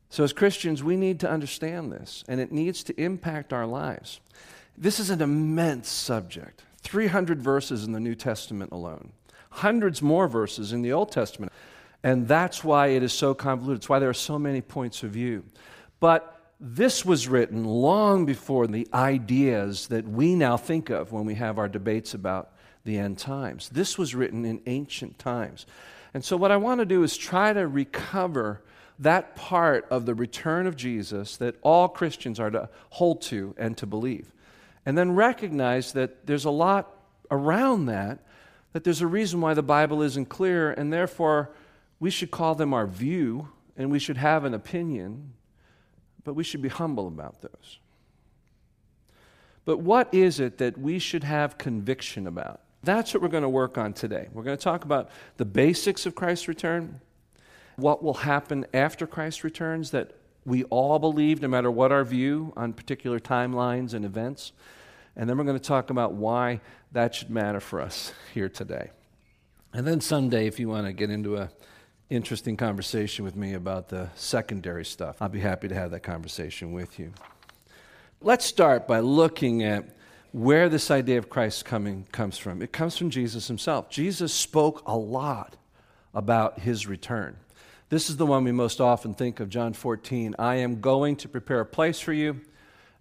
So, 0.08 0.25
as 0.25 0.32
Christians, 0.32 0.82
we 0.82 0.96
need 0.96 1.20
to 1.20 1.31
understand 1.31 1.93
this, 1.93 2.25
and 2.28 2.40
it 2.40 2.52
needs 2.52 2.84
to 2.84 3.00
impact 3.00 3.52
our 3.52 3.67
lives. 3.67 4.20
This 4.78 5.00
is 5.00 5.11
an 5.11 5.20
immense 5.20 5.88
subject 5.88 6.62
300 6.82 7.43
verses 7.43 7.84
in 7.84 7.93
the 7.93 8.00
New 8.00 8.14
Testament 8.14 8.73
alone, 8.73 9.12
hundreds 9.50 10.00
more 10.00 10.28
verses 10.28 10.73
in 10.73 10.82
the 10.82 10.93
Old 10.93 11.11
Testament. 11.11 11.52
And 12.02 12.28
that's 12.28 12.62
why 12.62 12.88
it 12.88 13.02
is 13.02 13.12
so 13.12 13.34
convoluted. 13.34 13.78
It's 13.78 13.88
why 13.88 13.99
there 13.99 14.11
are 14.11 14.14
so 14.14 14.38
many 14.38 14.61
points 14.61 15.02
of 15.02 15.11
view. 15.11 15.43
But 15.99 16.36
this 16.58 17.05
was 17.05 17.29
written 17.29 17.64
long 17.64 18.25
before 18.25 18.67
the 18.67 18.88
ideas 18.93 19.88
that 19.88 20.08
we 20.08 20.35
now 20.35 20.56
think 20.56 20.91
of 20.91 21.12
when 21.12 21.26
we 21.26 21.35
have 21.35 21.58
our 21.58 21.69
debates 21.69 22.14
about 22.14 22.53
the 22.85 22.99
end 22.99 23.19
times. 23.19 23.69
This 23.69 23.99
was 23.99 24.14
written 24.14 24.44
in 24.44 24.62
ancient 24.67 25.19
times. 25.19 25.67
And 26.14 26.25
so, 26.25 26.37
what 26.37 26.50
I 26.50 26.56
want 26.56 26.81
to 26.81 26.87
do 26.87 27.03
is 27.03 27.17
try 27.17 27.53
to 27.53 27.67
recover 27.67 28.62
that 28.99 29.37
part 29.37 29.87
of 29.91 30.06
the 30.06 30.14
return 30.14 30.67
of 30.67 30.76
Jesus 30.76 31.37
that 31.37 31.56
all 31.61 31.88
Christians 31.88 32.41
are 32.41 32.50
to 32.50 32.70
hold 32.91 33.20
to 33.23 33.55
and 33.59 33.76
to 33.76 33.87
believe. 33.87 34.32
And 34.87 34.97
then 34.97 35.12
recognize 35.12 35.93
that 35.93 36.26
there's 36.26 36.47
a 36.47 36.50
lot 36.50 36.91
around 37.31 37.87
that, 37.87 38.20
that 38.73 38.85
there's 38.85 39.02
a 39.02 39.06
reason 39.06 39.41
why 39.41 39.52
the 39.52 39.62
Bible 39.62 40.00
isn't 40.00 40.26
clear, 40.26 40.70
and 40.70 40.93
therefore 40.93 41.50
we 42.00 42.11
should 42.11 42.31
call 42.31 42.55
them 42.55 42.73
our 42.73 42.87
view 42.87 43.49
and 43.76 43.91
we 43.91 43.99
should 43.99 44.17
have 44.17 44.44
an 44.44 44.55
opinion, 44.55 45.35
but 46.26 46.34
we 46.34 46.43
should 46.43 46.61
be 46.61 46.69
humble 46.69 47.06
about 47.06 47.40
those. 47.40 47.78
But 49.64 49.78
what 49.78 50.12
is 50.12 50.40
it 50.40 50.58
that 50.58 50.76
we 50.76 50.99
should 50.99 51.23
have 51.25 51.56
conviction 51.56 52.26
about? 52.26 52.61
That's 52.82 53.14
what 53.14 53.23
we're 53.23 53.28
going 53.28 53.44
to 53.44 53.49
work 53.49 53.78
on 53.78 53.93
today. 53.93 54.28
We're 54.32 54.43
going 54.43 54.56
to 54.56 54.62
talk 54.62 54.84
about 54.84 55.08
the 55.37 55.44
basics 55.44 56.05
of 56.05 56.17
Christ's 56.17 56.49
return, 56.49 57.00
what 57.76 58.02
will 58.02 58.14
happen 58.14 58.67
after 58.75 59.06
Christ 59.06 59.44
returns 59.44 59.93
that 59.93 60.14
we 60.44 60.64
all 60.64 60.99
believe, 60.99 61.40
no 61.40 61.49
matter 61.49 61.70
what 61.70 61.93
our 61.93 62.05
view 62.05 62.52
on 62.56 62.73
particular 62.73 63.20
timelines 63.20 63.94
and 63.94 64.05
events. 64.05 64.52
And 65.14 65.31
then 65.31 65.38
we're 65.38 65.44
going 65.44 65.58
to 65.58 65.64
talk 65.64 65.90
about 65.90 66.14
why 66.14 66.61
that 66.90 67.14
should 67.14 67.31
matter 67.31 67.61
for 67.61 67.81
us 67.81 68.12
here 68.34 68.49
today. 68.49 68.90
And 69.73 69.87
then 69.87 70.00
someday, 70.00 70.49
if 70.49 70.58
you 70.58 70.69
want 70.69 70.87
to 70.87 70.92
get 70.92 71.11
into 71.11 71.37
an 71.37 71.50
interesting 72.08 72.56
conversation 72.56 73.25
with 73.25 73.36
me 73.36 73.54
about 73.54 73.88
the 73.88 74.10
secondary 74.14 74.84
stuff, 74.84 75.16
I'll 75.20 75.28
be 75.28 75.40
happy 75.40 75.68
to 75.68 75.75
have 75.75 75.90
that 75.90 76.00
conversation 76.00 76.72
with 76.72 76.98
you. 76.98 77.12
Let's 78.20 78.44
start 78.44 78.86
by 78.86 79.00
looking 79.00 79.62
at 79.62 79.96
where 80.32 80.68
this 80.68 80.90
idea 80.90 81.18
of 81.18 81.28
Christ 81.28 81.64
coming 81.64 82.06
comes 82.12 82.38
from. 82.38 82.62
It 82.62 82.72
comes 82.72 82.96
from 82.96 83.10
Jesus 83.10 83.48
himself. 83.48 83.90
Jesus 83.90 84.32
spoke 84.32 84.82
a 84.86 84.96
lot 84.96 85.56
about 86.14 86.60
his 86.60 86.86
return. 86.86 87.36
This 87.88 88.10
is 88.10 88.16
the 88.16 88.26
one 88.26 88.44
we 88.44 88.52
most 88.52 88.80
often 88.80 89.14
think 89.14 89.40
of, 89.40 89.48
John 89.48 89.72
14. 89.72 90.34
I 90.38 90.56
am 90.56 90.80
going 90.80 91.16
to 91.16 91.28
prepare 91.28 91.60
a 91.60 91.66
place 91.66 92.00
for 92.00 92.12
you, 92.12 92.40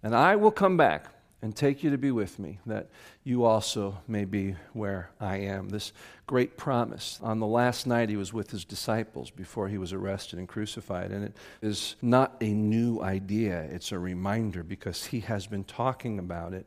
and 0.02 0.14
I 0.14 0.36
will 0.36 0.50
come 0.50 0.76
back 0.76 1.06
and 1.42 1.54
take 1.54 1.84
you 1.84 1.90
to 1.90 1.98
be 1.98 2.10
with 2.10 2.38
me, 2.38 2.58
that 2.66 2.88
you 3.22 3.44
also 3.44 3.98
may 4.08 4.24
be 4.24 4.56
where 4.72 5.10
I 5.20 5.36
am. 5.36 5.68
This 5.68 5.92
great 6.26 6.56
promise. 6.56 7.20
On 7.22 7.40
the 7.40 7.46
last 7.46 7.86
night, 7.86 8.08
he 8.08 8.16
was 8.16 8.32
with 8.32 8.50
his 8.50 8.64
disciples 8.64 9.30
before 9.30 9.68
he 9.68 9.78
was 9.78 9.92
arrested 9.92 10.38
and 10.38 10.48
crucified. 10.48 11.10
And 11.10 11.24
it 11.24 11.36
is 11.60 11.96
not 12.00 12.36
a 12.40 12.52
new 12.52 13.00
idea, 13.02 13.60
it's 13.70 13.92
a 13.92 13.98
reminder 13.98 14.62
because 14.62 15.06
he 15.06 15.20
has 15.20 15.46
been 15.46 15.64
talking 15.64 16.18
about 16.18 16.54
it 16.54 16.66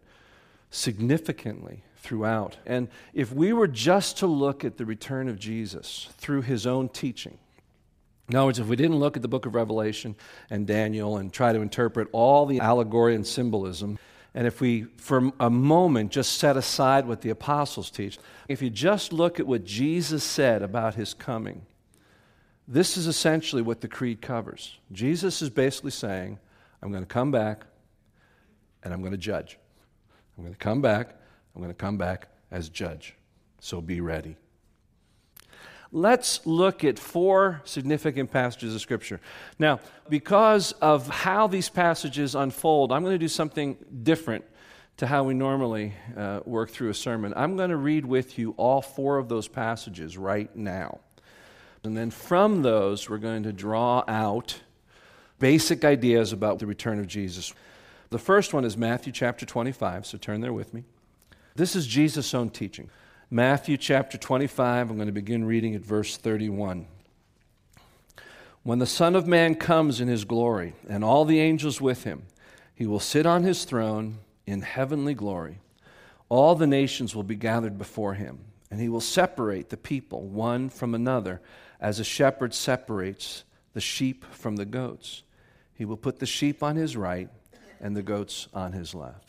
significantly 0.69 1.83
throughout. 1.97 2.57
And 2.65 2.89
if 3.13 3.33
we 3.33 3.53
were 3.53 3.67
just 3.67 4.17
to 4.19 4.27
look 4.27 4.63
at 4.63 4.77
the 4.77 4.85
return 4.85 5.27
of 5.27 5.39
Jesus 5.39 6.09
through 6.17 6.43
his 6.43 6.67
own 6.67 6.89
teaching, 6.89 7.37
in 8.29 8.35
other 8.35 8.45
words, 8.45 8.59
if 8.59 8.67
we 8.67 8.75
didn't 8.75 8.99
look 8.99 9.15
at 9.15 9.23
the 9.23 9.27
book 9.27 9.47
of 9.47 9.55
Revelation 9.55 10.15
and 10.51 10.67
Daniel 10.67 11.17
and 11.17 11.33
try 11.33 11.51
to 11.51 11.61
interpret 11.61 12.07
all 12.11 12.45
the 12.45 12.59
allegory 12.59 13.15
and 13.15 13.25
symbolism, 13.25 13.97
and 14.35 14.45
if 14.45 14.61
we, 14.61 14.83
for 14.97 15.31
a 15.39 15.49
moment, 15.49 16.11
just 16.11 16.37
set 16.37 16.55
aside 16.55 17.07
what 17.07 17.21
the 17.21 17.29
apostles 17.29 17.89
teach, 17.89 18.19
if 18.47 18.61
you 18.61 18.69
just 18.69 19.11
look 19.11 19.39
at 19.39 19.47
what 19.47 19.63
Jesus 19.63 20.23
said 20.23 20.61
about 20.61 20.95
his 20.95 21.13
coming, 21.13 21.65
this 22.67 22.95
is 22.97 23.07
essentially 23.07 23.63
what 23.63 23.81
the 23.81 23.87
creed 23.87 24.21
covers. 24.21 24.77
Jesus 24.91 25.41
is 25.41 25.49
basically 25.49 25.91
saying, 25.91 26.37
I'm 26.81 26.91
going 26.91 27.03
to 27.03 27.07
come 27.07 27.31
back 27.31 27.65
and 28.83 28.93
I'm 28.93 29.01
going 29.01 29.11
to 29.11 29.17
judge. 29.17 29.57
I'm 30.37 30.43
going 30.43 30.53
to 30.53 30.59
come 30.59 30.81
back, 30.81 31.15
I'm 31.55 31.61
going 31.61 31.73
to 31.73 31.77
come 31.77 31.97
back 31.97 32.27
as 32.51 32.69
judge. 32.69 33.15
So 33.59 33.81
be 33.81 33.99
ready. 33.99 34.37
Let's 35.91 36.45
look 36.45 36.83
at 36.83 36.99
four 36.99 37.61
significant 37.65 38.31
passages 38.31 38.75
of 38.75 38.81
Scripture. 38.81 39.19
Now, 39.57 39.79
because 40.07 40.71
of 40.73 41.07
how 41.07 41.47
these 41.47 41.67
passages 41.67 42.35
unfold, 42.35 42.91
I'm 42.91 43.03
going 43.03 43.15
to 43.15 43.19
do 43.19 43.27
something 43.27 43.75
different 44.03 44.45
to 44.97 45.07
how 45.07 45.23
we 45.23 45.33
normally 45.33 45.93
uh, 46.15 46.41
work 46.45 46.69
through 46.69 46.89
a 46.89 46.93
sermon. 46.93 47.33
I'm 47.35 47.57
going 47.57 47.69
to 47.69 47.77
read 47.77 48.05
with 48.05 48.37
you 48.37 48.53
all 48.57 48.81
four 48.81 49.17
of 49.17 49.29
those 49.29 49.47
passages 49.47 50.17
right 50.17 50.53
now. 50.55 50.99
And 51.83 51.97
then 51.97 52.11
from 52.11 52.61
those, 52.61 53.09
we're 53.09 53.17
going 53.17 53.43
to 53.43 53.53
draw 53.53 54.03
out 54.07 54.59
basic 55.39 55.85
ideas 55.85 56.33
about 56.33 56.59
the 56.59 56.67
return 56.67 56.99
of 56.99 57.07
Jesus. 57.07 57.53
The 58.09 58.19
first 58.19 58.53
one 58.53 58.65
is 58.65 58.75
Matthew 58.75 59.13
chapter 59.13 59.45
25, 59.45 60.05
so 60.05 60.17
turn 60.17 60.41
there 60.41 60.53
with 60.53 60.73
me. 60.73 60.83
This 61.55 61.75
is 61.75 61.87
Jesus' 61.87 62.33
own 62.33 62.49
teaching. 62.49 62.89
Matthew 63.31 63.77
chapter 63.77 64.17
25, 64.17 64.89
I'm 64.89 64.95
going 64.95 65.05
to 65.05 65.11
begin 65.11 65.45
reading 65.45 65.75
at 65.75 65.81
verse 65.81 66.17
31. 66.17 66.87
When 68.63 68.79
the 68.79 68.87
Son 68.87 69.15
of 69.15 69.27
Man 69.27 69.53
comes 69.53 70.01
in 70.01 70.07
his 70.07 70.25
glory, 70.25 70.73
and 70.89 71.03
all 71.03 71.25
the 71.25 71.39
angels 71.39 71.79
with 71.79 72.05
him, 72.05 72.23
he 72.73 72.87
will 72.87 72.99
sit 72.99 73.27
on 73.27 73.43
his 73.43 73.65
throne 73.65 74.17
in 74.47 74.63
heavenly 74.63 75.13
glory. 75.13 75.59
All 76.27 76.55
the 76.55 76.65
nations 76.65 77.15
will 77.15 77.21
be 77.21 77.35
gathered 77.35 77.77
before 77.77 78.15
him, 78.15 78.39
and 78.71 78.81
he 78.81 78.89
will 78.89 78.99
separate 78.99 79.69
the 79.69 79.77
people 79.77 80.23
one 80.23 80.67
from 80.67 80.95
another, 80.95 81.39
as 81.79 81.99
a 81.99 82.03
shepherd 82.03 82.55
separates 82.55 83.43
the 83.73 83.81
sheep 83.81 84.25
from 84.31 84.55
the 84.55 84.65
goats. 84.65 85.21
He 85.75 85.85
will 85.85 85.97
put 85.97 86.17
the 86.17 86.25
sheep 86.25 86.63
on 86.63 86.77
his 86.77 86.97
right 86.97 87.29
and 87.79 87.95
the 87.95 88.01
goats 88.01 88.47
on 88.55 88.71
his 88.71 88.95
left. 88.95 89.28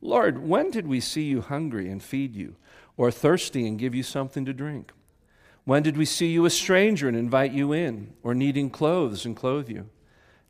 Lord, 0.00 0.46
when 0.46 0.70
did 0.70 0.86
we 0.86 1.00
see 1.00 1.24
you 1.24 1.40
hungry 1.40 1.88
and 1.90 2.02
feed 2.02 2.36
you, 2.36 2.56
or 2.96 3.10
thirsty 3.10 3.66
and 3.66 3.78
give 3.78 3.94
you 3.94 4.02
something 4.02 4.44
to 4.44 4.52
drink? 4.52 4.92
When 5.64 5.82
did 5.82 5.96
we 5.96 6.04
see 6.04 6.28
you 6.28 6.44
a 6.44 6.50
stranger 6.50 7.08
and 7.08 7.16
invite 7.16 7.52
you 7.52 7.72
in, 7.72 8.14
or 8.22 8.34
needing 8.34 8.70
clothes 8.70 9.24
and 9.24 9.36
clothe 9.36 9.68
you? 9.68 9.88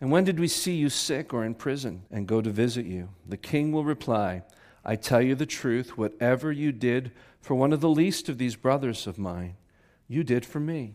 And 0.01 0.13
when 0.13 0.25
did 0.25 0.39
we 0.39 0.49
see 0.49 0.75
you 0.75 0.91
sick 0.91 1.35
or 1.35 1.45
in 1.45 1.55
prison 1.55 2.03
and 2.11 2.29
go 2.29 2.41
to 2.41 2.51
visit 2.51 2.87
you? 2.87 3.09
The 3.27 3.37
king 3.37 3.73
will 3.73 3.85
reply, 3.85 4.43
I 4.85 4.97
tell 4.97 5.21
you 5.21 5.35
the 5.35 5.47
truth, 5.47 5.99
whatever 5.99 6.53
you 6.53 6.71
did 6.73 7.11
for 7.41 7.55
one 7.55 7.73
of 7.73 7.81
the 7.81 7.89
least 7.89 8.29
of 8.29 8.39
these 8.39 8.57
brothers 8.57 9.07
of 9.07 9.19
mine, 9.19 9.57
you 10.07 10.23
did 10.23 10.47
for 10.47 10.61
me. 10.61 10.95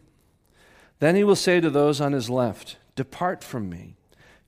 Then 0.99 1.15
he 1.15 1.23
will 1.23 1.35
say 1.35 1.59
to 1.59 1.69
those 1.69 1.99
on 1.99 2.13
his 2.13 2.29
left, 2.29 2.77
Depart 2.95 3.43
from 3.43 3.69
me, 3.69 3.95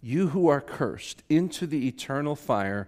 you 0.01 0.29
who 0.29 0.47
are 0.47 0.61
cursed, 0.61 1.23
into 1.29 1.67
the 1.67 1.87
eternal 1.87 2.35
fire 2.35 2.87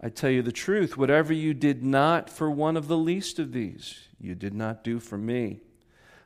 I 0.00 0.08
tell 0.10 0.30
you 0.30 0.42
the 0.42 0.52
truth, 0.52 0.96
whatever 0.96 1.32
you 1.32 1.54
did 1.54 1.82
not 1.82 2.30
for 2.30 2.50
one 2.50 2.76
of 2.76 2.86
the 2.86 2.96
least 2.96 3.38
of 3.38 3.52
these, 3.52 3.98
you 4.20 4.34
did 4.34 4.54
not 4.54 4.84
do 4.84 5.00
for 5.00 5.18
me. 5.18 5.60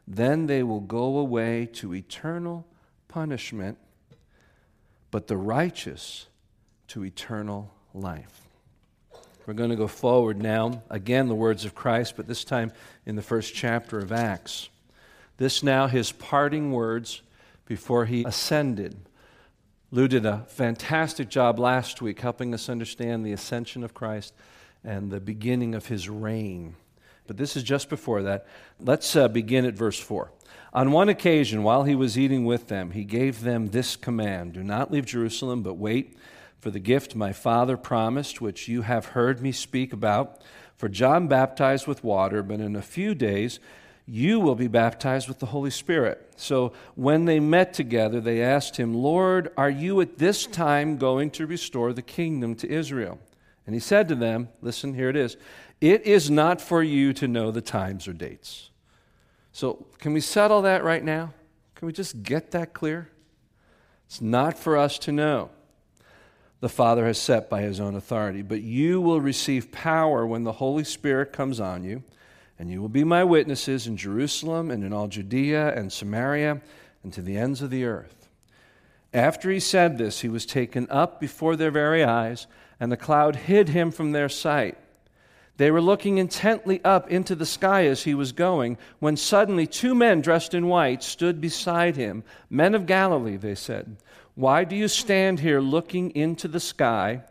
Then 0.07 0.47
they 0.47 0.63
will 0.63 0.81
go 0.81 1.19
away 1.19 1.67
to 1.75 1.95
eternal 1.95 2.67
punishment, 3.09 3.79
but 5.11 5.27
the 5.27 5.37
righteous 5.37 6.27
to 6.89 7.05
eternal 7.05 7.73
life. 7.95 8.43
We're 9.47 9.55
going 9.55 9.71
to 9.71 9.77
go 9.77 9.89
forward 9.89 10.41
now. 10.41 10.83
Again, 10.91 11.29
the 11.29 11.35
words 11.35 11.65
of 11.65 11.75
Christ, 11.75 12.15
but 12.17 12.27
this 12.27 12.45
time 12.45 12.73
in 13.07 13.17
the 13.17 13.23
first 13.23 13.55
chapter 13.55 13.99
of 13.99 14.13
Acts. 14.13 14.69
This 15.39 15.63
now 15.63 15.87
his 15.87 16.13
parting 16.13 16.73
words 16.73 17.23
before 17.65 18.05
he 18.05 18.25
ascended 18.25 18.97
Lou 19.95 20.09
did 20.09 20.25
a 20.25 20.39
fantastic 20.49 21.29
job 21.29 21.59
last 21.59 22.01
week 22.01 22.19
helping 22.21 22.55
us 22.55 22.71
understand 22.71 23.27
the 23.27 23.33
ascension 23.33 23.85
of 23.85 23.93
Christ 23.93 24.33
and 24.83 25.11
the 25.11 25.21
beginning 25.21 25.75
of 25.75 25.85
his 25.85 26.09
reign. 26.09 26.77
But 27.27 27.37
this 27.37 27.59
is 27.59 27.63
just 27.63 27.91
before 27.91 28.23
that. 28.23 28.47
Let's 28.81 29.15
uh, 29.15 29.29
begin 29.29 29.67
at 29.67 29.75
verse 29.75 30.01
4. 30.01 30.33
On 30.73 30.93
one 30.93 31.11
occasion, 31.11 31.63
while 31.63 31.85
he 31.85 31.95
was 31.95 32.19
eating 32.19 32.47
with 32.47 32.69
them, 32.69 32.93
he 32.93 33.05
gave 33.05 33.43
them 33.43 33.69
this 33.69 33.95
command 33.95 34.55
Do 34.55 34.65
not 34.65 34.91
leave 34.91 35.05
Jerusalem, 35.05 35.63
but 35.63 35.75
wait 35.75 36.17
for 36.59 36.71
the 36.71 36.81
gift 36.81 37.15
my 37.15 37.35
Father 37.35 37.77
promised, 37.77 38.41
which 38.41 38.69
you 38.69 38.83
have 38.83 39.07
heard 39.07 39.43
me 39.43 39.53
speak 39.53 39.93
about. 39.93 40.41
For 40.75 40.89
John 40.89 41.29
baptized 41.29 41.87
with 41.87 42.03
water, 42.03 42.43
but 42.43 42.61
in 42.61 42.77
a 42.77 42.83
few 42.83 43.15
days 43.15 43.61
you 44.13 44.39
will 44.39 44.55
be 44.55 44.69
baptized 44.69 45.27
with 45.27 45.39
the 45.39 45.47
Holy 45.47 45.71
Spirit. 45.71 46.35
So 46.37 46.75
when 46.97 47.25
they 47.25 47.41
met 47.41 47.73
together, 47.73 48.21
they 48.21 48.43
asked 48.43 48.77
him, 48.77 48.93
Lord, 48.93 49.51
are 49.57 49.71
you 49.71 50.03
at 50.03 50.19
this 50.19 50.45
time 50.45 50.99
going 50.99 51.31
to 51.31 51.47
restore 51.47 51.95
the 51.95 52.03
kingdom 52.03 52.55
to 52.57 52.69
Israel? 52.69 53.19
And 53.65 53.75
he 53.75 53.81
said 53.81 54.09
to 54.09 54.15
them, 54.15 54.51
Listen, 54.61 54.93
here 54.93 55.09
it 55.09 55.17
is. 55.17 55.39
It 55.81 56.03
is 56.03 56.31
not 56.31 56.61
for 56.61 56.83
you 56.83 57.15
to 57.15 57.27
know 57.27 57.51
the 57.51 57.63
times 57.63 58.07
or 58.07 58.13
dates. 58.13 58.69
So, 59.51 59.87
can 59.99 60.13
we 60.13 60.21
settle 60.21 60.61
that 60.61 60.85
right 60.85 61.03
now? 61.03 61.33
Can 61.75 61.87
we 61.87 61.95
just 61.95 62.23
get 62.23 62.51
that 62.51 62.75
clear? 62.75 63.09
It's 64.05 64.21
not 64.21 64.59
for 64.59 64.77
us 64.77 64.99
to 65.01 65.13
know. 65.13 65.49
The 66.61 66.69
Father 66.69 67.07
has 67.07 67.17
set 67.17 67.49
by 67.49 67.63
his 67.63 67.81
own 67.81 67.95
authority, 67.95 68.43
but 68.43 68.61
you 68.61 69.01
will 69.01 69.23
receive 69.23 69.73
power 69.73 70.27
when 70.27 70.45
the 70.45 70.53
Holy 70.53 70.85
Spirit 70.85 71.33
comes 71.33 71.61
on 71.61 71.83
you 71.83 72.03
and 72.63 72.71
you 72.71 72.81
will 72.81 72.89
be 72.89 73.03
my 73.03 73.25
witnesses 73.25 73.89
in 73.89 73.97
Jerusalem 73.97 74.71
and 74.71 74.85
in 74.85 74.93
all 74.93 75.09
Judea 75.09 75.75
and 75.77 75.93
Samaria 75.93 76.61
and 77.03 77.13
to 77.13 77.21
the 77.21 77.37
ends 77.37 77.61
of 77.61 77.71
the 77.71 77.85
earth. 77.85 78.29
After 79.13 79.51
he 79.51 79.59
said 79.59 79.99
this, 79.99 80.21
he 80.21 80.29
was 80.29 80.47
taken 80.47 80.87
up 80.89 81.19
before 81.19 81.57
their 81.57 81.73
very 81.73 82.05
eyes, 82.05 82.47
and 82.79 82.93
the 82.93 82.97
cloud 82.97 83.35
hid 83.35 83.71
him 83.71 83.91
from 83.91 84.13
their 84.13 84.29
sight. 84.29 84.79
They 85.57 85.73
were 85.73 85.81
looking 85.81 86.19
intently 86.19 86.81
up 86.85 87.11
into 87.11 87.35
the 87.35 87.47
sky 87.47 87.87
as 87.87 88.05
he 88.05 88.15
was 88.15 88.31
going, 88.31 88.79
when 89.01 89.17
suddenly 89.17 89.67
two 89.67 89.93
men 89.93 90.21
dressed 90.21 90.55
in 90.55 90.69
white 90.69 91.03
stood 91.03 91.41
beside 91.41 91.97
him. 91.97 92.23
Men 92.49 92.77
of 92.77 92.87
Galilee, 92.87 93.39
they 93.39 93.57
said, 93.57 93.97
Why 94.37 94.63
do 94.63 94.77
you 94.77 94.87
stand 94.87 95.41
here 95.41 95.61
looking 95.61 96.13
into 96.13 96.47
the 96.47 96.61
sky? 96.61 97.23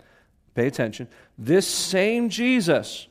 Pay 0.56 0.68
attention. 0.68 1.08
This 1.38 1.66
same 1.66 2.28
Jesus 2.28 3.08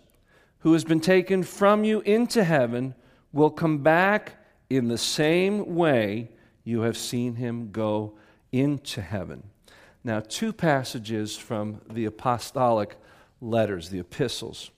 who 0.61 0.73
has 0.73 0.85
been 0.85 1.01
taken 1.01 1.43
from 1.43 1.85
you 1.85 2.01
into 2.01 2.45
heaven 2.45 2.95
will 3.33 3.51
come 3.51 3.79
back 3.79 4.35
in 4.69 4.89
the 4.89 4.99
same 4.99 5.75
way 5.75 6.31
you 6.65 6.83
have 6.83 6.97
seen 6.97 7.35
him 7.35 7.71
go 7.71 8.13
into 8.53 9.01
heaven. 9.01 9.43
Now, 10.05 10.21
two 10.21 10.53
passages 10.53 11.37
from 11.37 11.81
the 11.91 12.07
apostolic 12.07 12.97
letters, 13.41 13.91
the 13.91 14.01
epistles. 14.01 14.71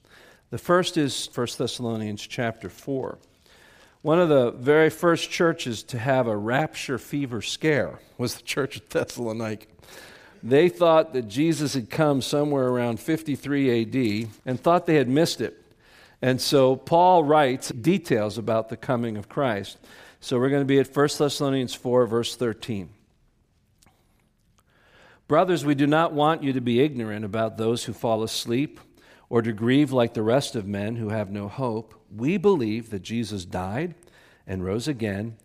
The 0.49 0.57
first 0.57 0.97
is 0.97 1.29
1 1.33 1.47
Thessalonians 1.57 2.25
chapter 2.25 2.69
4. 2.69 3.17
One 4.01 4.19
of 4.19 4.29
the 4.29 4.51
very 4.51 4.89
first 4.89 5.31
churches 5.31 5.81
to 5.83 5.97
have 5.97 6.27
a 6.27 6.35
rapture 6.35 6.97
fever 6.97 7.41
scare 7.41 7.99
was 8.17 8.35
the 8.35 8.43
church 8.43 8.75
of 8.77 8.89
Thessalonica. 8.89 9.65
They 10.43 10.67
thought 10.67 11.13
that 11.13 11.29
Jesus 11.29 11.73
had 11.73 11.89
come 11.89 12.21
somewhere 12.21 12.67
around 12.67 12.99
53 12.99 13.81
AD 13.81 14.29
and 14.45 14.59
thought 14.59 14.85
they 14.85 14.95
had 14.95 15.07
missed 15.07 15.39
it. 15.39 15.62
And 16.23 16.39
so 16.39 16.77
Paul 16.77 17.25
writes 17.25 17.67
details 17.67 18.37
about 18.37 18.69
the 18.69 18.77
coming 18.77 19.17
of 19.17 19.27
Christ. 19.27 19.77
So 20.21 20.39
we're 20.39 20.47
going 20.47 20.61
to 20.61 20.65
be 20.65 20.79
at 20.79 20.95
1 20.95 21.09
Thessalonians 21.17 21.73
4, 21.73 22.07
verse 22.07 22.37
13. 22.37 22.87
Brothers, 25.27 25.65
we 25.65 25.75
do 25.75 25.85
not 25.85 26.13
want 26.13 26.41
you 26.41 26.53
to 26.53 26.61
be 26.61 26.79
ignorant 26.79 27.25
about 27.25 27.57
those 27.57 27.83
who 27.83 27.91
fall 27.91 28.23
asleep 28.23 28.79
or 29.27 29.41
to 29.41 29.51
grieve 29.51 29.91
like 29.91 30.13
the 30.13 30.23
rest 30.23 30.55
of 30.55 30.65
men 30.65 30.95
who 30.95 31.09
have 31.09 31.29
no 31.29 31.49
hope. 31.49 31.93
We 32.09 32.37
believe 32.37 32.89
that 32.91 33.01
Jesus 33.01 33.43
died 33.43 33.93
and 34.47 34.63
rose 34.63 34.87
again, 34.87 35.35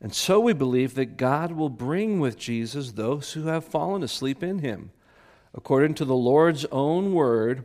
and 0.00 0.14
so 0.14 0.38
we 0.38 0.52
believe 0.52 0.94
that 0.94 1.16
God 1.16 1.50
will 1.50 1.68
bring 1.68 2.20
with 2.20 2.38
Jesus 2.38 2.92
those 2.92 3.32
who 3.32 3.48
have 3.48 3.64
fallen 3.64 4.04
asleep 4.04 4.44
in 4.44 4.60
him. 4.60 4.92
According 5.52 5.94
to 5.94 6.04
the 6.04 6.14
Lord's 6.14 6.64
own 6.66 7.12
word, 7.12 7.64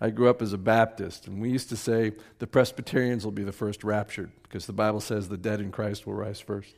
I 0.00 0.10
grew 0.10 0.28
up 0.28 0.42
as 0.42 0.52
a 0.52 0.58
Baptist, 0.58 1.26
and 1.26 1.40
we 1.40 1.50
used 1.50 1.68
to 1.70 1.76
say 1.76 2.12
the 2.38 2.46
Presbyterians 2.46 3.24
will 3.24 3.32
be 3.32 3.44
the 3.44 3.52
first 3.52 3.84
raptured 3.84 4.30
because 4.42 4.66
the 4.66 4.72
Bible 4.72 5.00
says 5.00 5.28
the 5.28 5.36
dead 5.36 5.60
in 5.60 5.70
Christ 5.70 6.06
will 6.06 6.14
rise 6.14 6.40
first. 6.40 6.74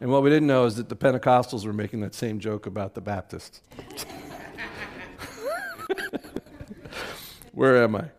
And 0.00 0.10
what 0.10 0.22
we 0.22 0.30
didn't 0.30 0.46
know 0.46 0.64
is 0.64 0.76
that 0.76 0.88
the 0.88 0.96
Pentecostals 0.96 1.66
were 1.66 1.72
making 1.72 2.00
that 2.00 2.14
same 2.14 2.40
joke 2.40 2.66
about 2.66 2.94
the 2.94 3.00
Baptists. 3.00 3.60
Where 7.52 7.82
am 7.82 7.96
I? 7.96 8.10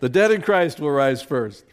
The 0.00 0.08
dead 0.08 0.30
in 0.30 0.40
Christ 0.42 0.80
will 0.80 0.90
rise 0.90 1.22
first. 1.22 1.64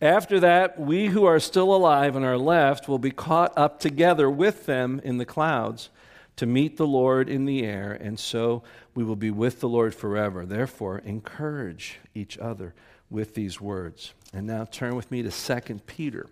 After 0.00 0.40
that, 0.40 0.78
we 0.78 1.06
who 1.08 1.24
are 1.24 1.40
still 1.40 1.74
alive 1.74 2.16
and 2.16 2.24
are 2.24 2.38
left 2.38 2.88
will 2.88 2.98
be 2.98 3.10
caught 3.10 3.52
up 3.56 3.80
together 3.80 4.30
with 4.30 4.66
them 4.66 5.00
in 5.04 5.18
the 5.18 5.24
clouds 5.24 5.90
to 6.36 6.46
meet 6.46 6.76
the 6.76 6.86
Lord 6.86 7.28
in 7.28 7.44
the 7.44 7.64
air, 7.64 7.92
and 7.92 8.18
so 8.18 8.62
we 8.94 9.04
will 9.04 9.16
be 9.16 9.30
with 9.30 9.60
the 9.60 9.68
Lord 9.68 9.94
forever. 9.94 10.44
Therefore, 10.44 10.98
encourage 10.98 11.98
each 12.14 12.38
other 12.38 12.74
with 13.10 13.34
these 13.34 13.60
words. 13.60 14.12
And 14.32 14.46
now 14.46 14.64
turn 14.64 14.96
with 14.96 15.10
me 15.10 15.22
to 15.22 15.30
2 15.30 15.80
Peter. 15.86 16.26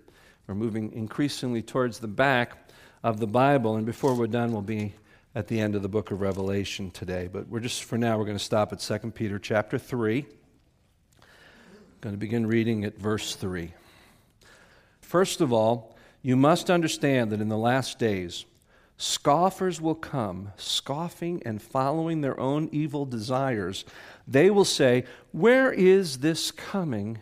We're 0.46 0.54
moving 0.54 0.92
increasingly 0.92 1.62
towards 1.62 2.00
the 2.00 2.08
back 2.08 2.68
of 3.02 3.20
the 3.20 3.26
Bible, 3.26 3.76
and 3.76 3.86
before 3.86 4.14
we're 4.14 4.26
done, 4.26 4.52
we'll 4.52 4.62
be 4.62 4.94
at 5.34 5.48
the 5.48 5.60
end 5.60 5.74
of 5.74 5.82
the 5.82 5.88
book 5.88 6.10
of 6.10 6.20
Revelation 6.20 6.90
today. 6.90 7.28
But 7.32 7.48
we're 7.48 7.60
just, 7.60 7.84
for 7.84 7.96
now, 7.96 8.18
we're 8.18 8.26
going 8.26 8.36
to 8.36 8.44
stop 8.44 8.72
at 8.72 8.80
2 8.80 9.12
Peter 9.12 9.38
chapter 9.38 9.78
3. 9.78 10.18
I'm 10.18 11.24
going 12.00 12.14
to 12.14 12.18
begin 12.18 12.46
reading 12.46 12.84
at 12.84 12.98
verse 12.98 13.34
3. 13.36 13.72
First 15.00 15.40
of 15.40 15.52
all, 15.52 15.96
you 16.22 16.36
must 16.36 16.70
understand 16.70 17.30
that 17.30 17.40
in 17.40 17.48
the 17.48 17.58
last 17.58 17.98
days, 17.98 18.44
Scoffers 19.02 19.80
will 19.80 19.96
come, 19.96 20.52
scoffing 20.56 21.42
and 21.44 21.60
following 21.60 22.20
their 22.20 22.38
own 22.38 22.68
evil 22.70 23.04
desires. 23.04 23.84
They 24.28 24.48
will 24.48 24.64
say, 24.64 25.06
Where 25.32 25.72
is 25.72 26.18
this 26.18 26.52
coming 26.52 27.18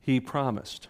he 0.00 0.20
promised? 0.20 0.88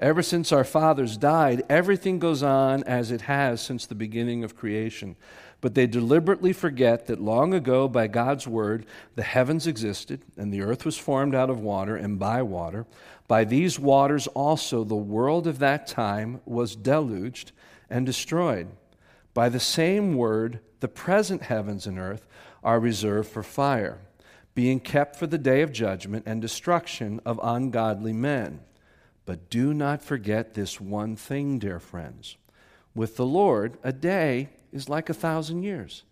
Ever 0.00 0.24
since 0.24 0.50
our 0.50 0.64
fathers 0.64 1.16
died, 1.16 1.62
everything 1.68 2.18
goes 2.18 2.42
on 2.42 2.82
as 2.82 3.12
it 3.12 3.20
has 3.20 3.60
since 3.60 3.86
the 3.86 3.94
beginning 3.94 4.42
of 4.42 4.56
creation. 4.56 5.14
But 5.60 5.76
they 5.76 5.86
deliberately 5.86 6.52
forget 6.52 7.06
that 7.06 7.20
long 7.20 7.54
ago, 7.54 7.86
by 7.86 8.08
God's 8.08 8.48
word, 8.48 8.84
the 9.14 9.22
heavens 9.22 9.68
existed, 9.68 10.22
and 10.36 10.52
the 10.52 10.62
earth 10.62 10.84
was 10.84 10.98
formed 10.98 11.36
out 11.36 11.48
of 11.48 11.60
water 11.60 11.94
and 11.94 12.18
by 12.18 12.42
water. 12.42 12.86
By 13.28 13.44
these 13.44 13.78
waters 13.78 14.26
also 14.26 14.82
the 14.82 14.96
world 14.96 15.46
of 15.46 15.60
that 15.60 15.86
time 15.86 16.40
was 16.44 16.74
deluged 16.74 17.52
and 17.88 18.04
destroyed. 18.04 18.66
By 19.34 19.48
the 19.48 19.60
same 19.60 20.14
word, 20.14 20.60
the 20.78 20.88
present 20.88 21.42
heavens 21.42 21.86
and 21.86 21.98
earth 21.98 22.24
are 22.62 22.78
reserved 22.78 23.28
for 23.28 23.42
fire, 23.42 23.98
being 24.54 24.78
kept 24.78 25.16
for 25.16 25.26
the 25.26 25.38
day 25.38 25.60
of 25.62 25.72
judgment 25.72 26.22
and 26.26 26.40
destruction 26.40 27.20
of 27.26 27.40
ungodly 27.42 28.12
men. 28.12 28.60
But 29.26 29.50
do 29.50 29.74
not 29.74 30.02
forget 30.02 30.54
this 30.54 30.80
one 30.80 31.16
thing, 31.16 31.58
dear 31.58 31.80
friends. 31.80 32.36
With 32.94 33.16
the 33.16 33.26
Lord, 33.26 33.76
a 33.82 33.92
day 33.92 34.50
is 34.72 34.88
like 34.88 35.10
a 35.10 35.14
thousand 35.14 35.64
years, 35.64 36.04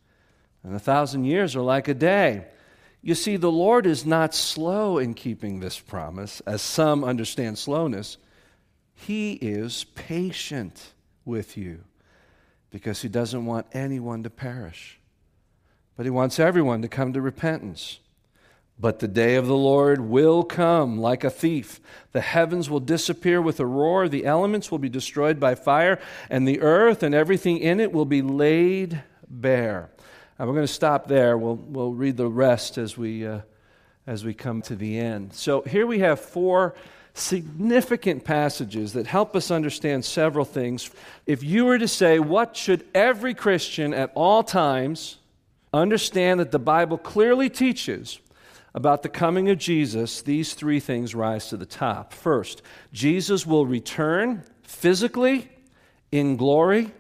and 0.64 0.75
a 0.75 0.81
thousand 0.81 1.25
years 1.25 1.55
are 1.55 1.62
like 1.62 1.87
a 1.87 1.95
day. 1.95 2.47
You 3.02 3.14
see, 3.14 3.37
the 3.37 3.52
Lord 3.52 3.87
is 3.87 4.05
not 4.05 4.35
slow 4.35 4.99
in 4.99 5.14
keeping 5.14 5.61
this 5.61 5.79
promise, 5.79 6.41
as 6.41 6.61
some 6.61 7.05
understand 7.05 7.59
slowness. 7.59 8.16
He 8.94 9.35
is 9.35 9.85
patient 9.94 10.92
with 11.25 11.57
you 11.57 11.85
because 12.73 13.03
he 13.03 13.09
doesn't 13.09 13.45
want 13.45 13.67
anyone 13.73 14.23
to 14.25 14.31
perish, 14.31 14.99
but 15.97 16.07
he 16.07 16.11
wants 16.11 16.41
everyone 16.41 16.83
to 16.83 16.89
come 16.89 17.13
to 17.13 17.21
repentance. 17.21 18.01
But 18.81 18.99
the 18.99 19.07
day 19.07 19.37
of 19.37 19.47
the 19.47 19.57
Lord 19.57 20.01
will 20.01 20.43
come 20.43 20.99
like 20.99 21.23
a 21.23 21.31
thief. 21.31 21.81
The 22.13 22.23
heavens 22.23 22.69
will 22.69 22.81
disappear 22.81 23.41
with 23.41 23.61
a 23.61 23.67
roar, 23.67 24.09
the 24.09 24.25
elements 24.25 24.73
will 24.73 24.79
be 24.79 24.89
destroyed 24.89 25.39
by 25.39 25.55
fire, 25.55 26.01
and 26.31 26.49
the 26.49 26.61
earth 26.63 27.03
and 27.03 27.15
everything 27.15 27.59
in 27.59 27.79
it 27.79 27.93
will 27.93 28.07
be 28.07 28.23
laid 28.23 29.03
bare. 29.29 29.91
Now 30.39 30.47
we're 30.47 30.55
going 30.55 30.67
to 30.67 30.73
stop 30.73 31.07
there. 31.07 31.37
We'll, 31.37 31.57
we'll 31.57 31.93
read 31.93 32.17
the 32.17 32.27
rest 32.27 32.79
as 32.79 32.97
we, 32.97 33.27
uh, 33.27 33.41
as 34.07 34.25
we 34.25 34.33
come 34.33 34.63
to 34.63 34.75
the 34.75 34.99
end. 34.99 35.35
So 35.35 35.61
here 35.61 35.87
we 35.87 35.99
have 36.01 36.19
four 36.19 36.75
significant 37.14 38.25
passages 38.25 38.94
that 38.94 39.07
help 39.07 39.37
us 39.37 39.51
understand 39.51 40.05
several 40.05 40.44
things. 40.44 40.90
If 41.27 41.42
you 41.42 41.64
were 41.64 41.79
to 41.79 41.88
say, 41.88 42.18
what 42.18 42.57
should 42.57 42.85
every 42.94 43.35
Christian 43.35 43.92
at 43.92 44.11
all 44.14 44.42
times 44.42 45.18
understand 45.72 46.40
that 46.40 46.51
the 46.51 46.59
Bible 46.59 46.98
clearly 46.98 47.51
teaches 47.51 48.18
about 48.75 49.03
the 49.03 49.09
coming 49.09 49.51
of 49.51 49.59
Jesus, 49.59 50.22
these 50.22 50.55
three 50.55 50.81
things 50.81 51.14
rise 51.14 51.48
to 51.48 51.57
the 51.57 51.66
top. 51.66 52.12
First, 52.12 52.62
Jesus 52.92 53.46
will 53.46 53.66
return 53.66 54.44
physically, 54.62 55.51
in 56.11 56.37
glory, 56.37 56.90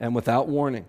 and 0.00 0.14
without 0.14 0.48
warning. 0.48 0.86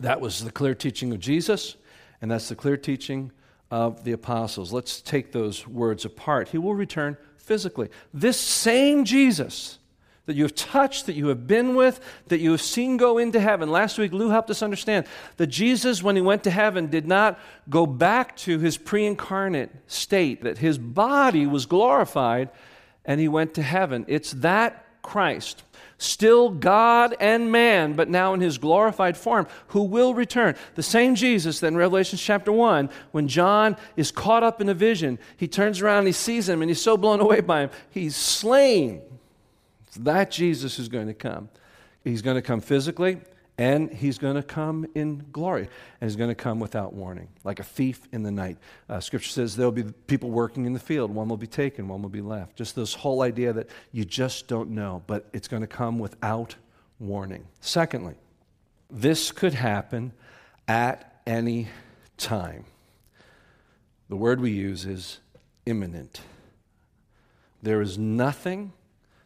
That 0.00 0.20
was 0.20 0.44
the 0.44 0.52
clear 0.52 0.74
teaching 0.74 1.12
of 1.12 1.18
Jesus, 1.18 1.76
and 2.22 2.30
that's 2.30 2.48
the 2.48 2.54
clear 2.54 2.76
teaching 2.76 3.32
of 3.70 4.04
the 4.04 4.12
apostles. 4.12 4.72
Let's 4.72 5.00
take 5.00 5.32
those 5.32 5.66
words 5.66 6.04
apart. 6.04 6.48
He 6.48 6.58
will 6.58 6.74
return 6.74 7.16
physically. 7.44 7.88
This 8.12 8.38
same 8.38 9.04
Jesus 9.04 9.78
that 10.26 10.36
you 10.36 10.42
have 10.42 10.54
touched, 10.54 11.06
that 11.06 11.14
you 11.14 11.28
have 11.28 11.46
been 11.46 11.74
with, 11.74 12.00
that 12.28 12.40
you 12.40 12.52
have 12.52 12.62
seen 12.62 12.96
go 12.96 13.18
into 13.18 13.38
heaven. 13.38 13.70
Last 13.70 13.98
week, 13.98 14.12
Lou 14.12 14.30
helped 14.30 14.50
us 14.50 14.62
understand 14.62 15.06
that 15.36 15.48
Jesus, 15.48 16.02
when 16.02 16.16
he 16.16 16.22
went 16.22 16.44
to 16.44 16.50
heaven, 16.50 16.86
did 16.86 17.06
not 17.06 17.38
go 17.68 17.84
back 17.84 18.34
to 18.38 18.58
his 18.58 18.78
pre 18.78 19.04
incarnate 19.04 19.70
state, 19.86 20.42
that 20.42 20.58
his 20.58 20.78
body 20.78 21.46
was 21.46 21.66
glorified 21.66 22.48
and 23.04 23.20
he 23.20 23.28
went 23.28 23.54
to 23.54 23.62
heaven. 23.62 24.06
It's 24.08 24.32
that 24.32 24.86
Christ 25.02 25.63
still 25.98 26.50
God 26.50 27.14
and 27.20 27.50
man, 27.50 27.94
but 27.94 28.08
now 28.08 28.34
in 28.34 28.40
his 28.40 28.58
glorified 28.58 29.16
form, 29.16 29.46
who 29.68 29.82
will 29.82 30.14
return. 30.14 30.54
The 30.74 30.82
same 30.82 31.14
Jesus 31.14 31.60
that 31.60 31.68
in 31.68 31.76
Revelation 31.76 32.18
chapter 32.18 32.52
1, 32.52 32.90
when 33.12 33.28
John 33.28 33.76
is 33.96 34.10
caught 34.10 34.42
up 34.42 34.60
in 34.60 34.68
a 34.68 34.74
vision, 34.74 35.18
he 35.36 35.48
turns 35.48 35.80
around 35.80 35.98
and 35.98 36.06
he 36.08 36.12
sees 36.12 36.48
him 36.48 36.62
and 36.62 36.70
he's 36.70 36.82
so 36.82 36.96
blown 36.96 37.20
away 37.20 37.40
by 37.40 37.62
him, 37.62 37.70
he's 37.90 38.16
slain. 38.16 39.02
It's 39.86 39.96
that 39.96 40.30
Jesus 40.30 40.76
who's 40.76 40.88
going 40.88 41.06
to 41.06 41.14
come. 41.14 41.48
He's 42.02 42.22
going 42.22 42.36
to 42.36 42.42
come 42.42 42.60
physically, 42.60 43.20
and 43.56 43.92
he's 43.92 44.18
going 44.18 44.34
to 44.34 44.42
come 44.42 44.86
in 44.94 45.26
glory. 45.30 45.68
And 46.00 46.10
he's 46.10 46.16
going 46.16 46.30
to 46.30 46.34
come 46.34 46.58
without 46.58 46.92
warning, 46.92 47.28
like 47.44 47.60
a 47.60 47.64
thief 47.64 48.00
in 48.12 48.22
the 48.22 48.30
night. 48.30 48.58
Uh, 48.88 49.00
scripture 49.00 49.30
says 49.30 49.56
there'll 49.56 49.72
be 49.72 49.84
people 50.06 50.30
working 50.30 50.66
in 50.66 50.72
the 50.72 50.80
field. 50.80 51.12
One 51.12 51.28
will 51.28 51.36
be 51.36 51.46
taken, 51.46 51.86
one 51.86 52.02
will 52.02 52.08
be 52.08 52.20
left. 52.20 52.56
Just 52.56 52.74
this 52.74 52.94
whole 52.94 53.22
idea 53.22 53.52
that 53.52 53.68
you 53.92 54.04
just 54.04 54.48
don't 54.48 54.70
know, 54.70 55.02
but 55.06 55.28
it's 55.32 55.48
going 55.48 55.62
to 55.62 55.68
come 55.68 55.98
without 55.98 56.56
warning. 56.98 57.46
Secondly, 57.60 58.14
this 58.90 59.30
could 59.30 59.54
happen 59.54 60.12
at 60.66 61.20
any 61.26 61.68
time. 62.16 62.64
The 64.08 64.16
word 64.16 64.40
we 64.40 64.50
use 64.50 64.84
is 64.84 65.20
imminent. 65.64 66.20
There 67.62 67.80
is 67.80 67.96
nothing 67.96 68.72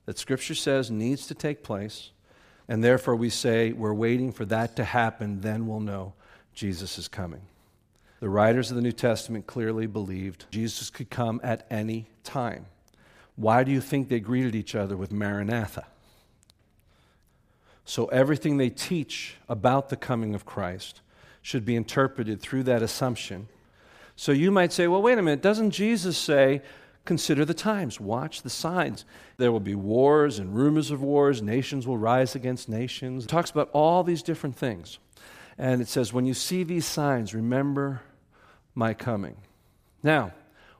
that 0.06 0.18
Scripture 0.18 0.54
says 0.54 0.90
needs 0.90 1.26
to 1.26 1.34
take 1.34 1.62
place 1.62 2.10
and 2.68 2.84
therefore, 2.84 3.16
we 3.16 3.30
say 3.30 3.72
we're 3.72 3.94
waiting 3.94 4.30
for 4.30 4.44
that 4.44 4.76
to 4.76 4.84
happen, 4.84 5.40
then 5.40 5.66
we'll 5.66 5.80
know 5.80 6.12
Jesus 6.54 6.98
is 6.98 7.08
coming. 7.08 7.40
The 8.20 8.28
writers 8.28 8.70
of 8.70 8.76
the 8.76 8.82
New 8.82 8.92
Testament 8.92 9.46
clearly 9.46 9.86
believed 9.86 10.44
Jesus 10.50 10.90
could 10.90 11.08
come 11.08 11.40
at 11.42 11.66
any 11.70 12.08
time. 12.24 12.66
Why 13.36 13.64
do 13.64 13.70
you 13.70 13.80
think 13.80 14.08
they 14.08 14.20
greeted 14.20 14.54
each 14.54 14.74
other 14.74 14.96
with 14.96 15.12
Maranatha? 15.12 15.86
So, 17.84 18.06
everything 18.06 18.58
they 18.58 18.68
teach 18.68 19.36
about 19.48 19.88
the 19.88 19.96
coming 19.96 20.34
of 20.34 20.44
Christ 20.44 21.00
should 21.40 21.64
be 21.64 21.74
interpreted 21.76 22.40
through 22.40 22.64
that 22.64 22.82
assumption. 22.82 23.48
So, 24.14 24.32
you 24.32 24.50
might 24.50 24.72
say, 24.74 24.88
well, 24.88 25.00
wait 25.00 25.16
a 25.16 25.22
minute, 25.22 25.40
doesn't 25.40 25.70
Jesus 25.70 26.18
say, 26.18 26.60
Consider 27.08 27.46
the 27.46 27.54
times, 27.54 27.98
watch 27.98 28.42
the 28.42 28.50
signs. 28.50 29.06
There 29.38 29.50
will 29.50 29.60
be 29.60 29.74
wars 29.74 30.38
and 30.38 30.54
rumors 30.54 30.90
of 30.90 31.00
wars, 31.00 31.40
nations 31.40 31.86
will 31.86 31.96
rise 31.96 32.34
against 32.34 32.68
nations. 32.68 33.24
It 33.24 33.28
talks 33.28 33.50
about 33.50 33.70
all 33.72 34.04
these 34.04 34.22
different 34.22 34.56
things. 34.56 34.98
And 35.56 35.80
it 35.80 35.88
says, 35.88 36.12
When 36.12 36.26
you 36.26 36.34
see 36.34 36.64
these 36.64 36.84
signs, 36.84 37.34
remember 37.34 38.02
my 38.74 38.92
coming. 38.92 39.38
Now, 40.02 40.34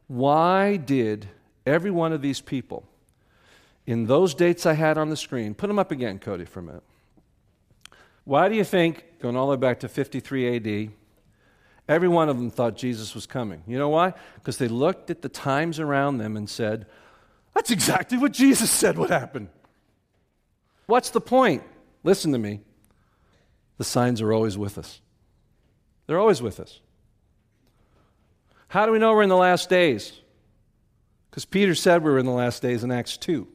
why 0.06 0.76
did 0.76 1.30
every 1.64 1.90
one 1.90 2.12
of 2.12 2.20
these 2.20 2.42
people, 2.42 2.84
in 3.86 4.04
those 4.04 4.34
dates 4.34 4.66
I 4.66 4.74
had 4.74 4.98
on 4.98 5.08
the 5.08 5.16
screen, 5.16 5.54
put 5.54 5.68
them 5.68 5.78
up 5.78 5.90
again, 5.90 6.18
Cody, 6.18 6.44
for 6.44 6.60
a 6.60 6.62
minute. 6.62 6.82
Why 8.24 8.50
do 8.50 8.54
you 8.54 8.64
think, 8.64 9.02
going 9.18 9.34
all 9.34 9.46
the 9.46 9.52
way 9.52 9.56
back 9.56 9.80
to 9.80 9.88
53 9.88 10.56
AD, 10.56 10.90
every 11.88 12.08
one 12.08 12.28
of 12.28 12.36
them 12.36 12.50
thought 12.50 12.76
Jesus 12.76 13.14
was 13.14 13.26
coming? 13.26 13.62
You 13.66 13.78
know 13.78 13.88
why? 13.88 14.14
Because 14.34 14.58
they 14.58 14.68
looked 14.68 15.10
at 15.10 15.22
the 15.22 15.28
times 15.28 15.80
around 15.80 16.18
them 16.18 16.36
and 16.36 16.48
said, 16.48 16.86
That's 17.54 17.70
exactly 17.70 18.18
what 18.18 18.32
Jesus 18.32 18.70
said 18.70 18.98
would 18.98 19.10
happen. 19.10 19.48
What's 20.86 21.10
the 21.10 21.20
point? 21.20 21.62
Listen 22.02 22.32
to 22.32 22.38
me. 22.38 22.60
The 23.78 23.84
signs 23.84 24.20
are 24.20 24.32
always 24.32 24.58
with 24.58 24.78
us. 24.78 25.00
They're 26.06 26.18
always 26.18 26.42
with 26.42 26.58
us. 26.58 26.80
How 28.68 28.86
do 28.86 28.92
we 28.92 28.98
know 28.98 29.12
we're 29.12 29.22
in 29.22 29.28
the 29.28 29.36
last 29.36 29.68
days? 29.68 30.20
Because 31.30 31.44
Peter 31.44 31.74
said 31.74 32.02
we 32.02 32.10
were 32.10 32.18
in 32.18 32.26
the 32.26 32.32
last 32.32 32.62
days 32.62 32.84
in 32.84 32.90
Acts 32.90 33.16
2. 33.16 33.46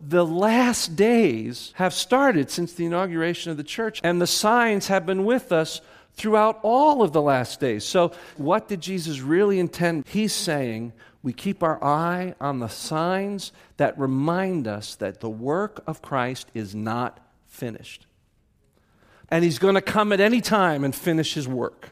The 0.00 0.24
last 0.24 0.96
days 0.96 1.72
have 1.76 1.92
started 1.92 2.50
since 2.50 2.72
the 2.72 2.86
inauguration 2.86 3.50
of 3.50 3.56
the 3.56 3.64
church, 3.64 4.00
and 4.02 4.20
the 4.20 4.26
signs 4.26 4.88
have 4.88 5.04
been 5.04 5.24
with 5.24 5.52
us 5.52 5.80
throughout 6.14 6.60
all 6.62 7.02
of 7.02 7.12
the 7.12 7.22
last 7.22 7.60
days. 7.60 7.84
So, 7.84 8.12
what 8.36 8.68
did 8.68 8.80
Jesus 8.80 9.20
really 9.20 9.58
intend? 9.58 10.06
He's 10.08 10.32
saying 10.32 10.92
we 11.22 11.32
keep 11.32 11.62
our 11.62 11.82
eye 11.82 12.34
on 12.40 12.60
the 12.60 12.68
signs 12.68 13.52
that 13.76 13.98
remind 13.98 14.66
us 14.66 14.94
that 14.96 15.20
the 15.20 15.28
work 15.28 15.82
of 15.86 16.00
Christ 16.02 16.50
is 16.54 16.74
not 16.74 17.20
finished. 17.46 18.06
And 19.30 19.44
he's 19.44 19.58
going 19.58 19.74
to 19.74 19.82
come 19.82 20.12
at 20.12 20.20
any 20.20 20.40
time 20.40 20.82
and 20.82 20.94
finish 20.94 21.34
his 21.34 21.46
work. 21.46 21.90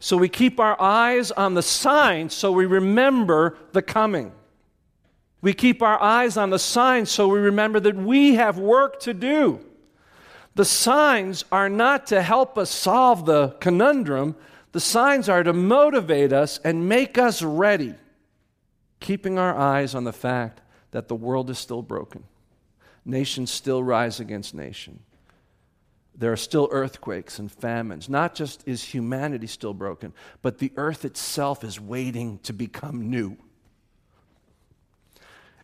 So 0.00 0.16
we 0.16 0.28
keep 0.28 0.60
our 0.60 0.80
eyes 0.80 1.30
on 1.30 1.54
the 1.54 1.62
signs 1.62 2.34
so 2.34 2.52
we 2.52 2.66
remember 2.66 3.56
the 3.72 3.82
coming. 3.82 4.32
We 5.40 5.52
keep 5.52 5.82
our 5.82 6.00
eyes 6.02 6.36
on 6.36 6.50
the 6.50 6.58
signs 6.58 7.10
so 7.10 7.28
we 7.28 7.38
remember 7.38 7.78
that 7.80 7.96
we 7.96 8.34
have 8.34 8.58
work 8.58 9.00
to 9.00 9.14
do. 9.14 9.60
The 10.54 10.64
signs 10.64 11.44
are 11.50 11.68
not 11.68 12.06
to 12.08 12.22
help 12.22 12.56
us 12.56 12.70
solve 12.70 13.26
the 13.26 13.56
conundrum, 13.60 14.36
the 14.72 14.80
signs 14.80 15.28
are 15.28 15.42
to 15.42 15.52
motivate 15.52 16.32
us 16.32 16.58
and 16.64 16.88
make 16.88 17.18
us 17.18 17.42
ready, 17.42 17.94
keeping 19.00 19.38
our 19.38 19.56
eyes 19.56 19.94
on 19.94 20.04
the 20.04 20.12
fact 20.12 20.60
that 20.92 21.08
the 21.08 21.14
world 21.14 21.50
is 21.50 21.58
still 21.58 21.82
broken. 21.82 22.24
Nations 23.04 23.50
still 23.50 23.82
rise 23.82 24.20
against 24.20 24.54
nation 24.54 25.00
there 26.16 26.32
are 26.32 26.36
still 26.36 26.68
earthquakes 26.70 27.38
and 27.38 27.50
famines. 27.50 28.08
Not 28.08 28.34
just 28.34 28.66
is 28.66 28.82
humanity 28.82 29.46
still 29.46 29.74
broken, 29.74 30.12
but 30.42 30.58
the 30.58 30.72
earth 30.76 31.04
itself 31.04 31.64
is 31.64 31.80
waiting 31.80 32.38
to 32.44 32.52
become 32.52 33.10
new. 33.10 33.36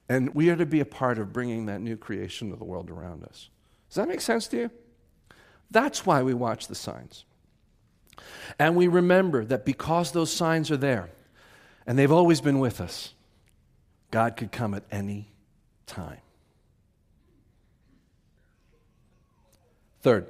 And 0.09 0.35
we 0.35 0.51
are 0.51 0.57
to 0.57 0.67
be 0.67 0.81
a 0.81 0.85
part 0.85 1.19
of 1.19 1.33
bringing 1.33 1.67
that 1.67 1.81
new 1.81 1.97
creation 1.97 2.51
to 2.51 2.57
the 2.57 2.65
world 2.65 2.91
around 2.91 3.25
us. 3.25 3.49
Does 3.89 3.97
that 3.97 4.09
make 4.09 4.21
sense 4.21 4.49
to 4.49 4.57
you? 4.57 4.71
That's 5.71 6.05
why 6.05 6.23
we 6.23 6.35
watch 6.35 6.67
the 6.67 6.75
signs. 6.75 7.25
And 8.59 8.77
we 8.77 8.89
remember 8.89 9.45
that 9.45 9.65
because 9.65 10.13
those 10.13 10.33
signs 10.33 10.71
are 10.71 10.77
there, 10.77 11.11
and 11.87 11.99
they've 11.99 12.13
always 12.13 12.41
been 12.41 12.59
with 12.59 12.81
us, 12.81 13.15
God 14.11 14.37
could 14.37 14.53
come 14.53 14.75
at 14.75 14.83
any 14.91 15.31
time. 15.87 16.21
Third, 20.03 20.27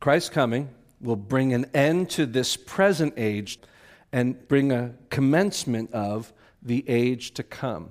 Christ's 0.00 0.30
coming 0.30 0.68
will 1.00 1.16
bring 1.16 1.52
an 1.52 1.66
end 1.74 2.10
to 2.10 2.26
this 2.26 2.56
present 2.56 3.14
age 3.16 3.58
and 4.12 4.46
bring 4.48 4.72
a 4.72 4.94
commencement 5.10 5.92
of 5.92 6.32
the 6.62 6.84
age 6.88 7.32
to 7.34 7.42
come, 7.42 7.88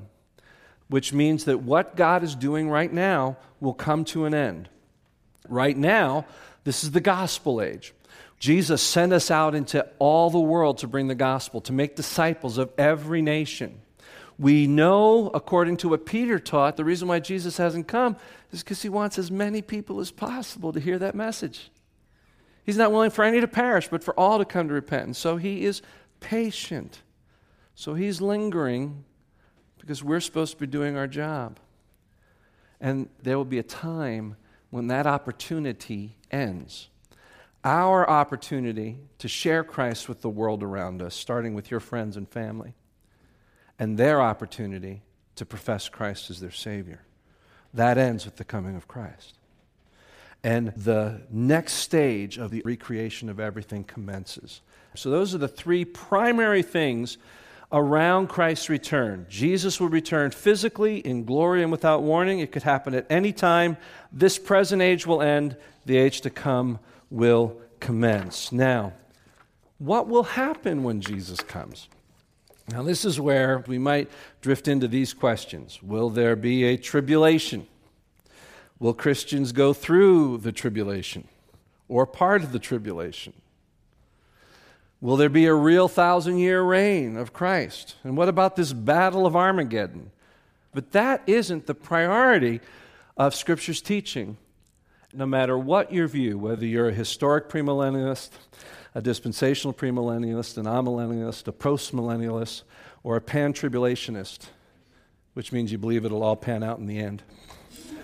which 0.87 1.13
means 1.13 1.45
that 1.45 1.61
what 1.61 1.95
God 1.95 2.23
is 2.23 2.35
doing 2.35 2.69
right 2.69 2.91
now 2.91 3.37
will 3.59 3.73
come 3.73 4.05
to 4.05 4.25
an 4.25 4.33
end. 4.33 4.69
Right 5.49 5.77
now, 5.77 6.25
this 6.63 6.83
is 6.83 6.91
the 6.91 7.01
gospel 7.01 7.61
age. 7.61 7.93
Jesus 8.39 8.81
sent 8.81 9.13
us 9.13 9.31
out 9.31 9.55
into 9.55 9.87
all 9.97 10.29
the 10.29 10.39
world 10.39 10.79
to 10.79 10.87
bring 10.87 11.07
the 11.07 11.15
gospel, 11.15 11.61
to 11.61 11.73
make 11.73 11.95
disciples 11.95 12.57
of 12.57 12.71
every 12.77 13.21
nation. 13.21 13.79
We 14.37 14.67
know, 14.67 15.29
according 15.33 15.77
to 15.77 15.89
what 15.89 16.05
Peter 16.05 16.39
taught, 16.39 16.75
the 16.75 16.83
reason 16.83 17.07
why 17.07 17.19
Jesus 17.19 17.57
hasn't 17.57 17.87
come 17.87 18.17
is 18.51 18.63
because 18.63 18.81
he 18.81 18.89
wants 18.89 19.17
as 19.17 19.31
many 19.31 19.61
people 19.61 19.99
as 19.99 20.11
possible 20.11 20.73
to 20.73 20.79
hear 20.79 20.99
that 20.99 21.15
message. 21.15 21.71
He's 22.65 22.77
not 22.77 22.91
willing 22.91 23.11
for 23.11 23.23
any 23.23 23.39
to 23.39 23.47
perish, 23.47 23.87
but 23.87 24.03
for 24.03 24.13
all 24.19 24.39
to 24.39 24.45
come 24.45 24.67
to 24.67 24.73
repentance. 24.73 25.17
So 25.17 25.37
he 25.37 25.63
is 25.65 25.81
patient. 26.19 27.01
So 27.75 27.93
he's 27.93 28.19
lingering 28.19 29.05
because 29.77 30.03
we're 30.03 30.19
supposed 30.19 30.53
to 30.53 30.59
be 30.59 30.67
doing 30.67 30.97
our 30.97 31.07
job. 31.07 31.59
And 32.81 33.07
there 33.21 33.37
will 33.37 33.45
be 33.45 33.59
a 33.59 33.63
time 33.63 34.35
when 34.75 34.87
that 34.87 35.07
opportunity 35.07 36.17
ends. 36.31 36.89
Our 37.63 38.09
opportunity 38.09 38.97
to 39.19 39.29
share 39.29 39.63
Christ 39.63 40.09
with 40.09 40.19
the 40.19 40.29
world 40.29 40.61
around 40.63 41.01
us, 41.01 41.15
starting 41.15 41.53
with 41.53 41.71
your 41.71 41.79
friends 41.79 42.17
and 42.17 42.27
family, 42.27 42.73
and 43.79 43.97
their 43.97 44.21
opportunity 44.21 45.01
to 45.37 45.45
profess 45.45 45.87
Christ 45.87 46.29
as 46.29 46.41
their 46.41 46.51
Savior. 46.51 47.03
That 47.73 47.97
ends 47.97 48.25
with 48.25 48.35
the 48.35 48.43
coming 48.43 48.75
of 48.75 48.85
Christ 48.85 49.35
and 50.43 50.73
the 50.75 51.21
next 51.31 51.75
stage 51.75 52.37
of 52.37 52.51
the 52.51 52.61
recreation 52.65 53.29
of 53.29 53.39
everything 53.39 53.85
commences. 53.85 54.59
So, 54.93 55.09
those 55.09 55.33
are 55.33 55.37
the 55.37 55.47
three 55.47 55.85
primary 55.85 56.63
things 56.63 57.17
around 57.71 58.27
Christ's 58.27 58.69
return. 58.69 59.25
Jesus 59.29 59.79
will 59.79 59.89
return 59.89 60.31
physically 60.31 60.99
in 60.99 61.25
glory 61.25 61.63
and 61.63 61.71
without 61.71 62.03
warning. 62.03 62.39
It 62.39 62.51
could 62.51 62.63
happen 62.63 62.93
at 62.93 63.05
any 63.09 63.33
time. 63.33 63.77
This 64.11 64.37
present 64.37 64.81
age 64.81 65.05
will 65.05 65.21
end, 65.21 65.57
the 65.85 65.97
age 65.97 66.21
to 66.21 66.29
come 66.29 66.79
will 67.09 67.57
commence. 67.79 68.51
Now, 68.51 68.93
what 69.77 70.07
will 70.07 70.23
happen 70.23 70.83
when 70.83 71.01
Jesus 71.01 71.39
comes? 71.41 71.89
Now, 72.71 72.81
this 72.81 73.05
is 73.05 73.19
where 73.19 73.63
we 73.67 73.77
might 73.77 74.09
drift 74.41 74.67
into 74.67 74.87
these 74.87 75.13
questions 75.13 75.81
Will 75.83 76.09
there 76.09 76.35
be 76.35 76.63
a 76.63 76.77
tribulation? 76.77 77.67
Will 78.79 78.93
Christians 78.93 79.51
go 79.51 79.73
through 79.73 80.39
the 80.39 80.51
tribulation 80.51 81.27
or 81.87 82.05
part 82.05 82.43
of 82.43 82.51
the 82.51 82.59
tribulation? 82.59 83.33
Will 85.01 85.17
there 85.17 85.29
be 85.29 85.45
a 85.45 85.53
real 85.53 85.87
thousand 85.87 86.39
year 86.39 86.61
reign 86.61 87.17
of 87.17 87.33
Christ? 87.33 87.95
And 88.03 88.17
what 88.17 88.29
about 88.29 88.55
this 88.55 88.73
battle 88.73 89.25
of 89.25 89.35
Armageddon? 89.35 90.11
But 90.73 90.91
that 90.91 91.23
isn't 91.27 91.67
the 91.67 91.75
priority 91.75 92.61
of 93.17 93.35
Scripture's 93.35 93.81
teaching. 93.81 94.37
No 95.13 95.25
matter 95.25 95.57
what 95.57 95.93
your 95.93 96.07
view, 96.07 96.37
whether 96.37 96.65
you're 96.65 96.89
a 96.89 96.93
historic 96.93 97.47
premillennialist, 97.47 98.31
a 98.93 99.01
dispensational 99.01 99.73
premillennialist, 99.73 100.57
an 100.57 100.65
amillennialist, 100.65 101.47
a 101.47 101.53
postmillennialist, 101.53 102.63
or 103.03 103.15
a 103.15 103.21
pan 103.21 103.53
tribulationist, 103.53 104.47
which 105.33 105.51
means 105.51 105.71
you 105.71 105.77
believe 105.77 106.03
it'll 106.03 106.23
all 106.23 106.35
pan 106.35 106.63
out 106.63 106.79
in 106.79 106.87
the 106.87 106.97
end. 106.97 107.23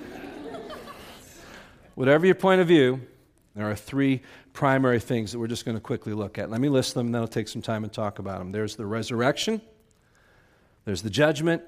Whatever 1.96 2.26
your 2.26 2.36
point 2.36 2.62
of 2.62 2.68
view, 2.68 3.02
there 3.56 3.70
are 3.70 3.76
three 3.76 4.22
primary 4.54 5.00
things 5.00 5.32
that 5.32 5.40
we're 5.40 5.48
just 5.48 5.66
going 5.66 5.78
to 5.78 5.82
quickly 5.82 6.14
look 6.14 6.38
at. 6.38 6.50
Let 6.50 6.62
me 6.62 6.70
list 6.70 6.94
them, 6.94 7.08
and 7.08 7.16
then 7.16 7.22
I'll 7.22 7.28
take 7.28 7.48
some 7.48 7.62
time 7.62 7.84
and 7.84 7.92
talk 7.92 8.20
about 8.20 8.40
them. 8.40 8.52
There's 8.52 8.76
the 8.76 8.86
resurrection, 8.86 9.62
there's 10.86 11.02
the 11.02 11.10
judgment, 11.10 11.64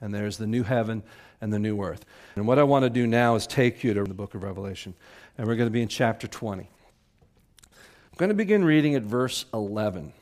and 0.00 0.14
there's 0.14 0.36
the 0.36 0.46
new 0.46 0.62
heaven 0.62 1.02
and 1.40 1.52
the 1.52 1.58
new 1.58 1.82
earth. 1.82 2.04
And 2.34 2.46
what 2.46 2.58
I 2.58 2.62
want 2.62 2.84
to 2.84 2.90
do 2.90 3.06
now 3.06 3.34
is 3.34 3.46
take 3.46 3.82
you 3.84 3.94
to 3.94 4.04
the 4.04 4.14
book 4.14 4.34
of 4.34 4.42
Revelation, 4.42 4.94
and 5.36 5.46
we're 5.46 5.56
going 5.56 5.68
to 5.68 5.72
be 5.72 5.82
in 5.82 5.88
chapter 5.88 6.26
20. 6.26 6.62
I'm 6.62 8.18
going 8.18 8.28
to 8.30 8.34
begin 8.34 8.64
reading 8.64 8.94
at 8.94 9.02
verse 9.02 9.44
11. 9.52 10.12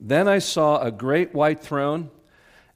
Then 0.00 0.28
I 0.28 0.38
saw 0.38 0.80
a 0.80 0.90
great 0.90 1.34
white 1.34 1.60
throne, 1.60 2.10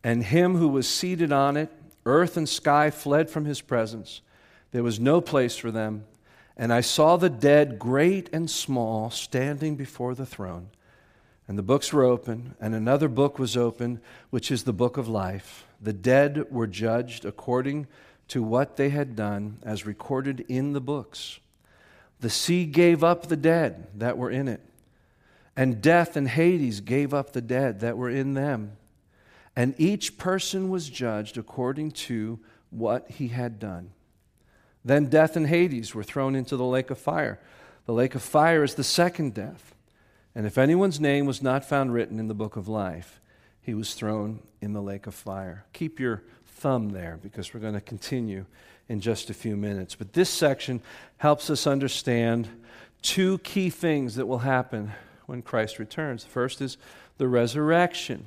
and 0.02 0.24
him 0.24 0.56
who 0.56 0.68
was 0.68 0.88
seated 0.88 1.32
on 1.32 1.56
it. 1.56 1.70
Earth 2.04 2.36
and 2.36 2.48
sky 2.48 2.90
fled 2.90 3.30
from 3.30 3.44
his 3.44 3.60
presence 3.60 4.22
there 4.72 4.82
was 4.82 4.98
no 4.98 5.20
place 5.20 5.56
for 5.56 5.70
them. 5.70 6.04
And 6.56 6.72
I 6.72 6.80
saw 6.80 7.16
the 7.16 7.30
dead, 7.30 7.78
great 7.78 8.28
and 8.32 8.50
small, 8.50 9.10
standing 9.10 9.76
before 9.76 10.14
the 10.14 10.26
throne. 10.26 10.68
And 11.48 11.58
the 11.58 11.62
books 11.62 11.92
were 11.92 12.04
open, 12.04 12.54
and 12.60 12.74
another 12.74 13.08
book 13.08 13.38
was 13.38 13.56
open, 13.56 14.00
which 14.30 14.50
is 14.50 14.64
the 14.64 14.72
book 14.72 14.96
of 14.96 15.08
life. 15.08 15.66
The 15.80 15.92
dead 15.92 16.46
were 16.50 16.66
judged 16.66 17.24
according 17.24 17.86
to 18.28 18.42
what 18.42 18.76
they 18.76 18.90
had 18.90 19.16
done, 19.16 19.58
as 19.62 19.84
recorded 19.84 20.44
in 20.48 20.72
the 20.72 20.80
books. 20.80 21.40
The 22.20 22.30
sea 22.30 22.64
gave 22.64 23.02
up 23.02 23.26
the 23.26 23.36
dead 23.36 23.88
that 23.96 24.16
were 24.16 24.30
in 24.30 24.46
it, 24.46 24.60
and 25.56 25.82
death 25.82 26.16
and 26.16 26.28
Hades 26.28 26.80
gave 26.80 27.12
up 27.12 27.32
the 27.32 27.40
dead 27.40 27.80
that 27.80 27.96
were 27.96 28.08
in 28.10 28.34
them. 28.34 28.76
And 29.56 29.74
each 29.76 30.16
person 30.16 30.70
was 30.70 30.88
judged 30.88 31.36
according 31.36 31.90
to 31.90 32.38
what 32.70 33.10
he 33.10 33.28
had 33.28 33.58
done. 33.58 33.90
Then 34.84 35.06
death 35.06 35.36
and 35.36 35.46
Hades 35.46 35.94
were 35.94 36.02
thrown 36.02 36.34
into 36.34 36.56
the 36.56 36.64
lake 36.64 36.90
of 36.90 36.98
fire. 36.98 37.38
The 37.86 37.92
lake 37.92 38.14
of 38.14 38.22
fire 38.22 38.62
is 38.64 38.74
the 38.74 38.84
second 38.84 39.34
death. 39.34 39.74
And 40.34 40.46
if 40.46 40.58
anyone's 40.58 41.00
name 41.00 41.26
was 41.26 41.42
not 41.42 41.64
found 41.64 41.92
written 41.92 42.18
in 42.18 42.28
the 42.28 42.34
book 42.34 42.56
of 42.56 42.68
life, 42.68 43.20
he 43.60 43.74
was 43.74 43.94
thrown 43.94 44.40
in 44.60 44.72
the 44.72 44.82
lake 44.82 45.06
of 45.06 45.14
fire. 45.14 45.64
Keep 45.72 46.00
your 46.00 46.22
thumb 46.46 46.90
there 46.90 47.18
because 47.22 47.52
we're 47.52 47.60
going 47.60 47.74
to 47.74 47.80
continue 47.80 48.46
in 48.88 49.00
just 49.00 49.30
a 49.30 49.34
few 49.34 49.56
minutes. 49.56 49.94
But 49.94 50.12
this 50.12 50.30
section 50.30 50.80
helps 51.18 51.50
us 51.50 51.66
understand 51.66 52.48
two 53.02 53.38
key 53.38 53.70
things 53.70 54.14
that 54.16 54.26
will 54.26 54.38
happen 54.38 54.92
when 55.26 55.42
Christ 55.42 55.78
returns. 55.78 56.24
The 56.24 56.30
first 56.30 56.60
is 56.60 56.76
the 57.18 57.28
resurrection. 57.28 58.26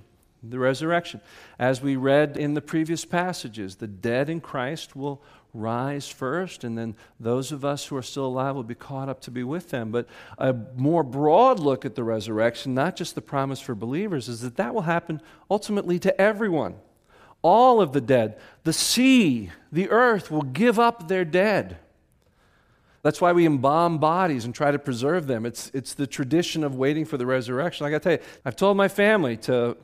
The 0.49 0.59
resurrection. 0.59 1.21
As 1.57 1.81
we 1.81 1.95
read 1.95 2.37
in 2.37 2.53
the 2.53 2.61
previous 2.61 3.05
passages, 3.05 3.77
the 3.77 3.87
dead 3.87 4.29
in 4.29 4.41
Christ 4.41 4.95
will 4.95 5.21
rise 5.53 6.07
first, 6.07 6.63
and 6.63 6.77
then 6.77 6.95
those 7.19 7.51
of 7.51 7.63
us 7.63 7.85
who 7.85 7.95
are 7.95 8.01
still 8.01 8.25
alive 8.25 8.55
will 8.55 8.63
be 8.63 8.75
caught 8.75 9.09
up 9.09 9.21
to 9.21 9.31
be 9.31 9.43
with 9.43 9.69
them. 9.69 9.91
But 9.91 10.07
a 10.37 10.53
more 10.75 11.03
broad 11.03 11.59
look 11.59 11.85
at 11.85 11.95
the 11.95 12.03
resurrection, 12.03 12.73
not 12.73 12.95
just 12.95 13.15
the 13.15 13.21
promise 13.21 13.61
for 13.61 13.73
believers, 13.73 14.27
is 14.27 14.41
that 14.41 14.57
that 14.57 14.73
will 14.73 14.81
happen 14.81 15.21
ultimately 15.49 15.97
to 15.99 16.21
everyone. 16.21 16.75
All 17.41 17.81
of 17.81 17.93
the 17.93 18.01
dead. 18.01 18.37
The 18.63 18.73
sea, 18.73 19.51
the 19.71 19.89
earth 19.89 20.29
will 20.29 20.41
give 20.41 20.79
up 20.79 21.07
their 21.07 21.25
dead. 21.25 21.77
That's 23.05 23.21
why 23.21 23.33
we 23.33 23.45
embalm 23.45 23.99
bodies 23.99 24.45
and 24.45 24.55
try 24.55 24.71
to 24.71 24.79
preserve 24.79 25.27
them. 25.27 25.45
It's, 25.45 25.69
it's 25.75 25.93
the 25.93 26.07
tradition 26.07 26.63
of 26.63 26.75
waiting 26.75 27.05
for 27.05 27.17
the 27.17 27.25
resurrection. 27.27 27.85
I 27.85 27.91
got 27.91 28.01
to 28.01 28.17
tell 28.17 28.19
you, 28.19 28.31
I've 28.43 28.55
told 28.55 28.77
my 28.77 28.87
family 28.87 29.37
to 29.37 29.77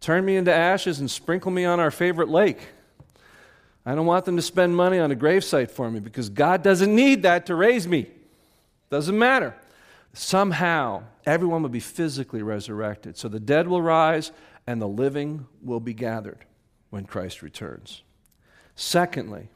turn 0.00 0.24
me 0.24 0.36
into 0.36 0.52
ashes 0.52 1.00
and 1.00 1.10
sprinkle 1.10 1.50
me 1.50 1.64
on 1.64 1.80
our 1.80 1.90
favorite 1.90 2.28
lake. 2.28 2.60
I 3.84 3.94
don't 3.94 4.06
want 4.06 4.24
them 4.24 4.36
to 4.36 4.42
spend 4.42 4.74
money 4.76 4.98
on 4.98 5.12
a 5.12 5.16
gravesite 5.16 5.70
for 5.70 5.90
me 5.90 6.00
because 6.00 6.28
God 6.28 6.62
doesn't 6.62 6.94
need 6.94 7.22
that 7.22 7.46
to 7.46 7.54
raise 7.54 7.86
me. 7.86 8.10
Doesn't 8.90 9.18
matter. 9.18 9.54
Somehow, 10.12 11.04
everyone 11.24 11.62
will 11.62 11.68
be 11.68 11.80
physically 11.80 12.42
resurrected. 12.42 13.16
So 13.16 13.28
the 13.28 13.38
dead 13.38 13.68
will 13.68 13.82
rise 13.82 14.32
and 14.66 14.82
the 14.82 14.88
living 14.88 15.46
will 15.62 15.80
be 15.80 15.94
gathered 15.94 16.44
when 16.90 17.04
Christ 17.04 17.42
returns. 17.42 18.02
Secondly, 18.74 19.48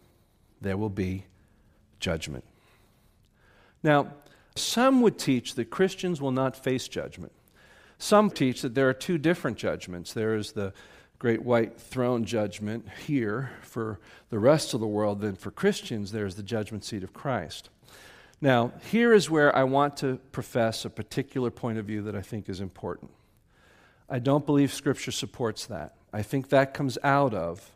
there 0.61 0.77
will 0.77 0.91
be 0.91 1.25
judgment. 1.99 2.45
Now, 3.83 4.13
some 4.55 5.01
would 5.01 5.19
teach 5.19 5.55
that 5.55 5.71
Christians 5.71 6.21
will 6.21 6.33
not 6.33 6.57
face 6.57 6.87
judgment. 6.87 7.33
Some 8.01 8.31
teach 8.31 8.63
that 8.63 8.75
there 8.75 8.89
are 8.89 8.95
two 8.95 9.19
different 9.19 9.59
judgments. 9.59 10.15
There 10.15 10.35
is 10.35 10.53
the 10.53 10.73
great 11.19 11.43
white 11.43 11.79
throne 11.79 12.25
judgment 12.25 12.89
here 13.07 13.51
for 13.61 14.01
the 14.31 14.39
rest 14.39 14.73
of 14.73 14.81
the 14.81 14.87
world, 14.87 15.21
then 15.21 15.37
for 15.37 15.51
Christians, 15.51 16.11
there's 16.11 16.35
the 16.35 16.43
judgment 16.43 16.83
seat 16.83 17.05
of 17.05 17.13
Christ. 17.13 17.69
Now, 18.41 18.73
here 18.91 19.13
is 19.13 19.29
where 19.29 19.55
I 19.55 19.65
want 19.65 19.99
to 19.99 20.19
profess 20.33 20.87
a 20.87 20.91
particular 20.91 21.51
point 21.51 21.77
of 21.77 21.85
view 21.85 22.01
that 22.03 22.17
I 22.17 22.23
think 22.23 22.49
is 22.49 22.63
important. 22.63 23.11
I 24.09 24.19
don't 24.19 24.47
believe 24.47 24.73
Scripture 24.73 25.13
supports 25.13 25.67
that. 25.67 25.95
I 26.11 26.23
think 26.23 26.49
that 26.49 26.73
comes 26.73 26.97
out 27.05 27.35
of 27.35 27.71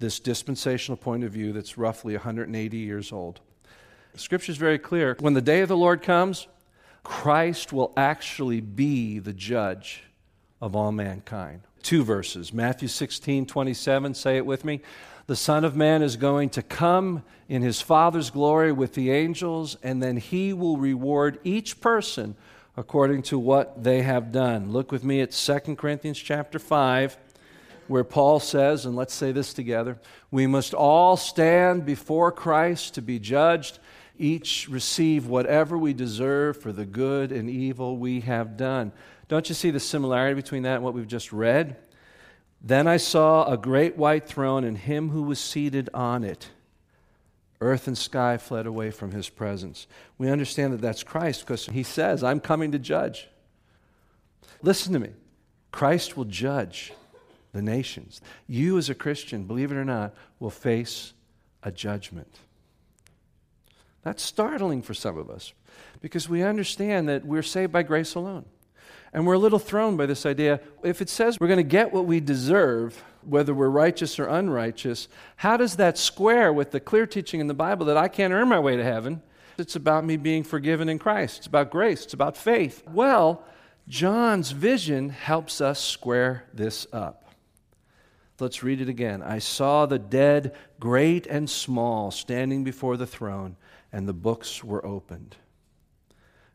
this 0.00 0.18
dispensational 0.18 0.96
point 0.96 1.22
of 1.22 1.30
view 1.30 1.52
that's 1.52 1.78
roughly 1.78 2.14
180 2.14 2.76
years 2.76 3.12
old. 3.12 3.40
Scripture 4.16 4.50
is 4.50 4.58
very 4.58 4.78
clear. 4.78 5.16
When 5.20 5.34
the 5.34 5.40
day 5.40 5.60
of 5.60 5.68
the 5.68 5.76
Lord 5.76 6.02
comes, 6.02 6.48
Christ 7.02 7.72
will 7.72 7.92
actually 7.96 8.60
be 8.60 9.18
the 9.18 9.32
judge 9.32 10.04
of 10.60 10.74
all 10.76 10.92
mankind 10.92 11.62
two 11.82 12.04
verses. 12.04 12.52
Matthew 12.52 12.88
16, 12.88 13.46
27, 13.46 14.14
say 14.14 14.36
it 14.36 14.44
with 14.44 14.64
me. 14.64 14.80
The 15.26 15.36
Son 15.36 15.64
of 15.64 15.76
Man 15.76 16.02
is 16.02 16.16
going 16.16 16.50
to 16.50 16.62
come 16.62 17.22
in 17.48 17.62
his 17.62 17.80
Father's 17.80 18.30
glory 18.30 18.72
with 18.72 18.94
the 18.94 19.10
angels, 19.10 19.76
and 19.82 20.02
then 20.02 20.16
he 20.16 20.52
will 20.52 20.76
reward 20.76 21.38
each 21.44 21.80
person 21.80 22.36
according 22.76 23.22
to 23.22 23.38
what 23.38 23.82
they 23.82 24.02
have 24.02 24.32
done. 24.32 24.70
Look 24.70 24.92
with 24.92 25.04
me 25.04 25.20
at 25.20 25.32
2 25.32 25.76
Corinthians 25.76 26.18
chapter 26.18 26.58
5, 26.58 27.16
where 27.88 28.04
Paul 28.04 28.38
says, 28.38 28.86
and 28.86 28.94
let's 28.94 29.14
say 29.14 29.32
this 29.32 29.54
together 29.54 29.98
we 30.30 30.46
must 30.46 30.74
all 30.74 31.16
stand 31.16 31.86
before 31.86 32.30
Christ 32.30 32.94
to 32.94 33.02
be 33.02 33.18
judged, 33.18 33.78
each 34.18 34.68
receive 34.68 35.26
whatever 35.26 35.78
we 35.78 35.92
deserve 35.92 36.56
for 36.56 36.72
the 36.72 36.84
good 36.84 37.32
and 37.32 37.48
evil 37.48 37.96
we 37.96 38.20
have 38.20 38.56
done. 38.56 38.92
Don't 39.28 39.48
you 39.48 39.54
see 39.54 39.70
the 39.70 39.80
similarity 39.80 40.34
between 40.34 40.62
that 40.62 40.76
and 40.76 40.84
what 40.84 40.94
we've 40.94 41.06
just 41.06 41.32
read? 41.32 41.76
Then 42.60 42.86
I 42.86 42.96
saw 42.96 43.50
a 43.50 43.56
great 43.56 43.96
white 43.96 44.26
throne 44.26 44.64
and 44.64 44.76
him 44.76 45.10
who 45.10 45.22
was 45.22 45.38
seated 45.38 45.88
on 45.94 46.24
it. 46.24 46.50
Earth 47.60 47.86
and 47.86 47.98
sky 47.98 48.36
fled 48.36 48.66
away 48.66 48.90
from 48.90 49.10
his 49.10 49.28
presence. 49.28 49.86
We 50.16 50.30
understand 50.30 50.72
that 50.72 50.80
that's 50.80 51.02
Christ 51.02 51.40
because 51.40 51.66
he 51.66 51.82
says, 51.82 52.22
I'm 52.22 52.40
coming 52.40 52.72
to 52.72 52.78
judge. 52.78 53.28
Listen 54.62 54.92
to 54.92 54.98
me. 54.98 55.10
Christ 55.70 56.16
will 56.16 56.24
judge 56.24 56.92
the 57.52 57.62
nations. 57.62 58.20
You, 58.46 58.78
as 58.78 58.88
a 58.88 58.94
Christian, 58.94 59.44
believe 59.44 59.72
it 59.72 59.76
or 59.76 59.84
not, 59.84 60.14
will 60.38 60.50
face 60.50 61.12
a 61.62 61.72
judgment. 61.72 62.38
That's 64.02 64.22
startling 64.22 64.82
for 64.82 64.94
some 64.94 65.18
of 65.18 65.30
us 65.30 65.52
because 66.00 66.28
we 66.28 66.42
understand 66.42 67.08
that 67.08 67.24
we're 67.24 67.42
saved 67.42 67.72
by 67.72 67.82
grace 67.82 68.14
alone. 68.14 68.44
And 69.12 69.26
we're 69.26 69.34
a 69.34 69.38
little 69.38 69.58
thrown 69.58 69.96
by 69.96 70.06
this 70.06 70.26
idea. 70.26 70.60
If 70.82 71.00
it 71.00 71.08
says 71.08 71.38
we're 71.40 71.48
going 71.48 71.58
to 71.58 71.62
get 71.62 71.92
what 71.92 72.04
we 72.06 72.20
deserve, 72.20 73.02
whether 73.22 73.54
we're 73.54 73.70
righteous 73.70 74.18
or 74.18 74.26
unrighteous, 74.26 75.08
how 75.36 75.56
does 75.56 75.76
that 75.76 75.96
square 75.96 76.52
with 76.52 76.70
the 76.70 76.80
clear 76.80 77.06
teaching 77.06 77.40
in 77.40 77.46
the 77.46 77.54
Bible 77.54 77.86
that 77.86 77.96
I 77.96 78.08
can't 78.08 78.32
earn 78.32 78.48
my 78.48 78.58
way 78.58 78.76
to 78.76 78.84
heaven? 78.84 79.22
It's 79.56 79.76
about 79.76 80.04
me 80.04 80.16
being 80.16 80.44
forgiven 80.44 80.88
in 80.88 80.98
Christ. 80.98 81.38
It's 81.38 81.46
about 81.46 81.70
grace. 81.70 82.04
It's 82.04 82.14
about 82.14 82.36
faith. 82.36 82.86
Well, 82.86 83.42
John's 83.88 84.52
vision 84.52 85.08
helps 85.08 85.60
us 85.60 85.82
square 85.82 86.44
this 86.52 86.86
up. 86.92 87.24
Let's 88.38 88.62
read 88.62 88.80
it 88.80 88.88
again. 88.88 89.22
I 89.22 89.40
saw 89.40 89.86
the 89.86 89.98
dead, 89.98 90.54
great 90.78 91.26
and 91.26 91.50
small, 91.50 92.12
standing 92.12 92.62
before 92.62 92.96
the 92.96 93.06
throne, 93.06 93.56
and 93.92 94.08
the 94.08 94.12
books 94.12 94.62
were 94.62 94.84
opened. 94.84 95.36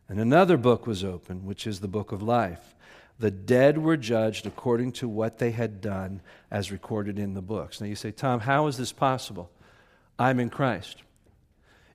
And 0.08 0.20
another 0.20 0.56
book 0.56 0.86
was 0.86 1.02
opened, 1.02 1.44
which 1.44 1.66
is 1.66 1.80
the 1.80 1.88
book 1.88 2.12
of 2.12 2.22
life. 2.22 2.74
The 3.18 3.30
dead 3.30 3.78
were 3.78 3.96
judged 3.96 4.46
according 4.46 4.92
to 4.92 5.08
what 5.08 5.38
they 5.38 5.52
had 5.52 5.80
done, 5.80 6.20
as 6.50 6.72
recorded 6.72 7.18
in 7.18 7.34
the 7.34 7.42
books. 7.42 7.80
Now 7.80 7.86
you 7.86 7.94
say, 7.94 8.10
Tom, 8.10 8.40
how 8.40 8.66
is 8.66 8.76
this 8.76 8.92
possible? 8.92 9.50
I'm 10.18 10.40
in 10.40 10.50
Christ. 10.50 11.02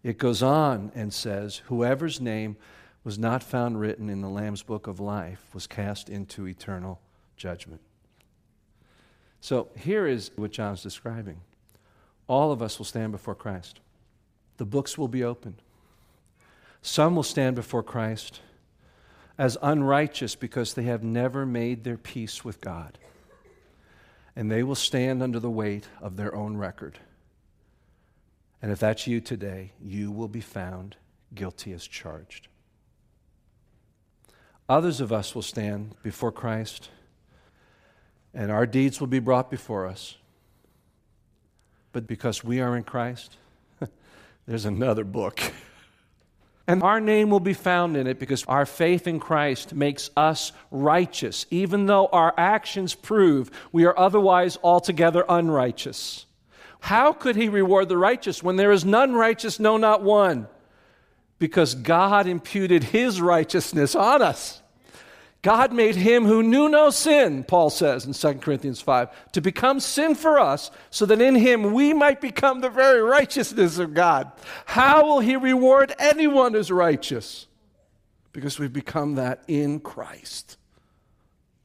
It 0.01 0.17
goes 0.17 0.41
on 0.41 0.91
and 0.95 1.13
says, 1.13 1.57
Whoever's 1.65 2.21
name 2.21 2.57
was 3.03 3.19
not 3.19 3.43
found 3.43 3.79
written 3.79 4.09
in 4.09 4.21
the 4.21 4.29
Lamb's 4.29 4.63
book 4.63 4.87
of 4.87 4.99
life 4.99 5.43
was 5.53 5.67
cast 5.67 6.09
into 6.09 6.47
eternal 6.47 6.99
judgment. 7.37 7.81
So 9.41 9.69
here 9.77 10.05
is 10.05 10.31
what 10.35 10.51
John's 10.51 10.83
describing. 10.83 11.41
All 12.27 12.51
of 12.51 12.61
us 12.61 12.77
will 12.77 12.85
stand 12.85 13.11
before 13.11 13.35
Christ. 13.35 13.79
The 14.59 14.65
books 14.65 14.97
will 14.97 15.07
be 15.07 15.23
opened. 15.23 15.61
Some 16.81 17.15
will 17.15 17.23
stand 17.23 17.55
before 17.55 17.81
Christ 17.81 18.41
as 19.37 19.57
unrighteous 19.61 20.35
because 20.35 20.73
they 20.73 20.83
have 20.83 21.01
never 21.01 21.45
made 21.45 21.85
their 21.85 21.95
peace 21.95 22.43
with 22.43 22.59
God. 22.59 22.97
And 24.35 24.51
they 24.51 24.61
will 24.63 24.75
stand 24.75 25.23
under 25.23 25.39
the 25.39 25.49
weight 25.49 25.87
of 26.01 26.17
their 26.17 26.35
own 26.35 26.57
record. 26.57 26.99
And 28.61 28.69
if 28.69 28.79
that's 28.79 29.07
you 29.07 29.21
today, 29.21 29.71
you 29.81 30.11
will 30.11 30.27
be 30.27 30.41
found 30.41 30.97
guilty 31.33 31.71
as 31.71 31.87
charged. 31.87 32.49
Others 34.67 34.99
of 34.99 35.13
us 35.13 35.33
will 35.33 35.41
stand 35.41 35.95
before 36.03 36.33
Christ, 36.33 36.89
and 38.33 38.51
our 38.51 38.65
deeds 38.65 38.99
will 38.99 39.07
be 39.07 39.19
brought 39.19 39.49
before 39.49 39.87
us. 39.87 40.17
But 41.93 42.07
because 42.07 42.43
we 42.43 42.59
are 42.59 42.75
in 42.75 42.83
Christ, 42.83 43.37
there's 44.49 44.65
another 44.65 45.03
book. 45.03 45.39
And 46.67 46.81
our 46.81 46.99
name 46.99 47.29
will 47.29 47.39
be 47.39 47.53
found 47.53 47.95
in 47.95 48.07
it 48.07 48.17
because 48.17 48.43
our 48.45 48.65
faith 48.65 49.05
in 49.05 49.19
Christ 49.19 49.75
makes 49.75 50.09
us 50.17 50.51
righteous, 50.71 51.45
even 51.51 51.85
though 51.85 52.07
our 52.07 52.33
actions 52.35 52.95
prove 52.95 53.51
we 53.71 53.85
are 53.85 53.97
otherwise 53.97 54.57
altogether 54.63 55.23
unrighteous. 55.29 56.25
How 56.79 57.13
could 57.13 57.35
he 57.35 57.47
reward 57.47 57.89
the 57.89 57.97
righteous 57.97 58.41
when 58.41 58.55
there 58.55 58.71
is 58.71 58.83
none 58.83 59.13
righteous, 59.13 59.59
no, 59.59 59.77
not 59.77 60.01
one? 60.01 60.47
Because 61.37 61.75
God 61.75 62.25
imputed 62.25 62.85
his 62.85 63.21
righteousness 63.21 63.93
on 63.93 64.23
us. 64.23 64.63
God 65.41 65.71
made 65.71 65.95
him 65.95 66.25
who 66.25 66.43
knew 66.43 66.67
no 66.67 66.89
sin, 66.89 67.45
Paul 67.45 67.69
says 67.69 68.05
in 68.05 68.13
2 68.13 68.39
Corinthians 68.39 68.81
5, 68.81 69.31
to 69.31 69.41
become 69.41 69.79
sin 69.79 70.13
for 70.13 70.37
us, 70.37 70.69
so 70.89 71.05
that 71.05 71.21
in 71.21 71.35
him 71.35 71.73
we 71.73 71.93
might 71.93 72.19
become 72.19 72.59
the 72.59 72.69
very 72.69 73.01
righteousness 73.01 73.77
of 73.77 73.93
God. 73.93 74.31
How 74.65 75.05
will 75.05 75.21
he 75.21 75.37
reward 75.37 75.95
anyone 75.97 76.53
who's 76.53 76.71
righteous? 76.71 77.47
Because 78.33 78.59
we've 78.59 78.73
become 78.73 79.15
that 79.15 79.43
in 79.47 79.79
Christ. 79.79 80.57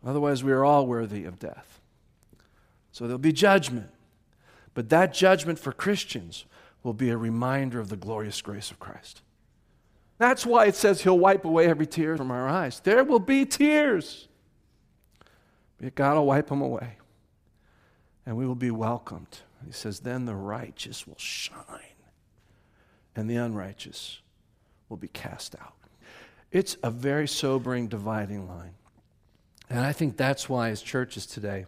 Otherwise, 0.06 0.44
we 0.44 0.52
are 0.52 0.64
all 0.64 0.86
worthy 0.86 1.24
of 1.24 1.40
death. 1.40 1.80
So 2.92 3.04
there'll 3.04 3.18
be 3.18 3.32
judgment. 3.32 3.88
But 4.74 4.88
that 4.90 5.12
judgment 5.12 5.58
for 5.58 5.72
Christians 5.72 6.44
will 6.84 6.92
be 6.92 7.10
a 7.10 7.16
reminder 7.16 7.80
of 7.80 7.88
the 7.88 7.96
glorious 7.96 8.40
grace 8.40 8.70
of 8.70 8.78
Christ. 8.78 9.22
That's 10.18 10.46
why 10.46 10.66
it 10.66 10.76
says 10.76 11.02
he'll 11.02 11.18
wipe 11.18 11.44
away 11.44 11.66
every 11.66 11.86
tear 11.86 12.16
from 12.16 12.30
our 12.30 12.48
eyes. 12.48 12.80
There 12.80 13.02
will 13.04 13.20
be 13.20 13.44
tears, 13.44 14.28
but 15.80 15.94
God 15.94 16.16
will 16.16 16.26
wipe 16.26 16.48
them 16.48 16.62
away, 16.62 16.98
and 18.24 18.36
we 18.36 18.46
will 18.46 18.54
be 18.54 18.70
welcomed. 18.70 19.40
He 19.66 19.72
says, 19.72 20.00
then 20.00 20.26
the 20.26 20.34
righteous 20.34 21.06
will 21.06 21.18
shine 21.18 21.94
and 23.16 23.30
the 23.30 23.36
unrighteous 23.36 24.20
will 24.88 24.96
be 24.96 25.08
cast 25.08 25.54
out. 25.60 25.74
It's 26.50 26.76
a 26.82 26.90
very 26.90 27.26
sobering 27.26 27.88
dividing 27.88 28.48
line. 28.48 28.74
And 29.70 29.80
I 29.80 29.92
think 29.92 30.16
that's 30.16 30.48
why, 30.48 30.70
as 30.70 30.82
churches 30.82 31.26
today, 31.26 31.66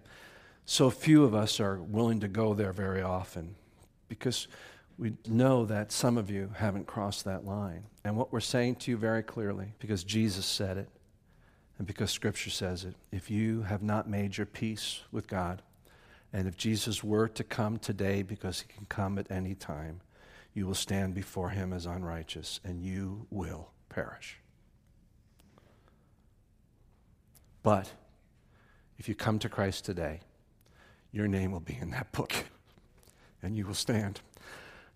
so 0.65 0.91
few 0.91 1.25
of 1.25 1.35
us 1.35 1.61
are 1.61 1.77
willing 1.77 2.21
to 2.21 2.29
go 2.29 2.55
there 2.55 2.73
very 2.73 3.03
often 3.03 3.55
because 4.09 4.49
we 4.99 5.15
know 5.29 5.67
that 5.67 5.93
some 5.93 6.17
of 6.17 6.31
you 6.31 6.51
haven't 6.57 6.87
crossed 6.87 7.25
that 7.25 7.45
line. 7.45 7.85
And 8.05 8.17
what 8.17 8.33
we're 8.33 8.41
saying 8.41 8.77
to 8.77 8.91
you 8.91 8.97
very 8.97 9.23
clearly, 9.23 9.75
because 9.79 10.05
Jesus 10.05 10.47
said 10.47 10.79
it 10.79 10.89
and 11.79 11.87
because 11.87 12.11
Scripture 12.11 12.51
says 12.51 12.85
it, 12.85 12.95
if 13.13 13.31
you 13.31 13.63
have 13.63 13.83
not 13.83 14.09
made 14.09 14.37
your 14.37 14.47
peace 14.47 15.01
with 15.13 15.27
God, 15.27 15.63
and 16.33 16.49
if 16.49 16.57
Jesus 16.57 17.05
were 17.05 17.29
to 17.29 17.45
come 17.45 17.79
today, 17.79 18.23
because 18.23 18.61
he 18.61 18.73
can 18.73 18.87
come 18.87 19.19
at 19.19 19.31
any 19.31 19.55
time, 19.55 20.01
you 20.55 20.67
will 20.67 20.75
stand 20.75 21.15
before 21.15 21.51
him 21.51 21.73
as 21.73 21.85
unrighteous 21.85 22.61
and 22.65 22.83
you 22.83 23.27
will 23.31 23.69
perish. 23.91 24.39
But 27.63 27.93
if 28.99 29.09
you 29.09 29.15
come 29.15 29.39
to 29.41 29.49
Christ 29.51 29.85
today, 29.85 30.21
your 31.13 31.29
name 31.29 31.53
will 31.53 31.61
be 31.61 31.77
in 31.79 31.91
that 31.91 32.13
book 32.13 32.33
and 33.43 33.57
you 33.57 33.67
will 33.67 33.75
stand. 33.75 34.21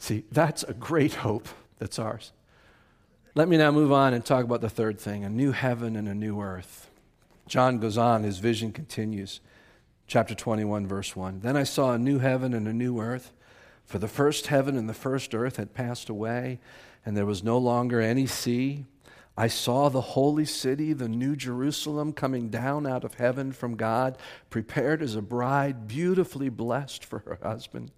See, 0.00 0.24
that's 0.32 0.62
a 0.62 0.72
great 0.72 1.16
hope 1.16 1.46
that's 1.78 1.98
ours. 1.98 2.32
Let 3.34 3.48
me 3.48 3.58
now 3.58 3.70
move 3.70 3.92
on 3.92 4.14
and 4.14 4.24
talk 4.24 4.44
about 4.44 4.62
the 4.62 4.70
third 4.70 4.98
thing 4.98 5.24
a 5.24 5.28
new 5.28 5.52
heaven 5.52 5.94
and 5.94 6.08
a 6.08 6.14
new 6.14 6.40
earth. 6.40 6.90
John 7.46 7.78
goes 7.78 7.98
on, 7.98 8.22
his 8.22 8.38
vision 8.38 8.72
continues. 8.72 9.40
Chapter 10.06 10.34
21, 10.34 10.86
verse 10.86 11.14
1. 11.14 11.40
Then 11.40 11.54
I 11.54 11.64
saw 11.64 11.92
a 11.92 11.98
new 11.98 12.18
heaven 12.18 12.54
and 12.54 12.66
a 12.66 12.72
new 12.72 12.98
earth, 12.98 13.32
for 13.84 13.98
the 13.98 14.08
first 14.08 14.46
heaven 14.46 14.76
and 14.76 14.88
the 14.88 14.94
first 14.94 15.34
earth 15.34 15.56
had 15.56 15.74
passed 15.74 16.08
away, 16.08 16.60
and 17.04 17.14
there 17.14 17.26
was 17.26 17.44
no 17.44 17.58
longer 17.58 18.00
any 18.00 18.26
sea. 18.26 18.86
I 19.36 19.48
saw 19.48 19.90
the 19.90 20.00
holy 20.00 20.46
city, 20.46 20.94
the 20.94 21.08
new 21.08 21.36
Jerusalem, 21.36 22.14
coming 22.14 22.48
down 22.48 22.86
out 22.86 23.04
of 23.04 23.14
heaven 23.14 23.52
from 23.52 23.76
God, 23.76 24.16
prepared 24.48 25.02
as 25.02 25.14
a 25.14 25.22
bride, 25.22 25.86
beautifully 25.86 26.48
blessed 26.48 27.04
for 27.04 27.18
her 27.20 27.38
husband. 27.42 27.90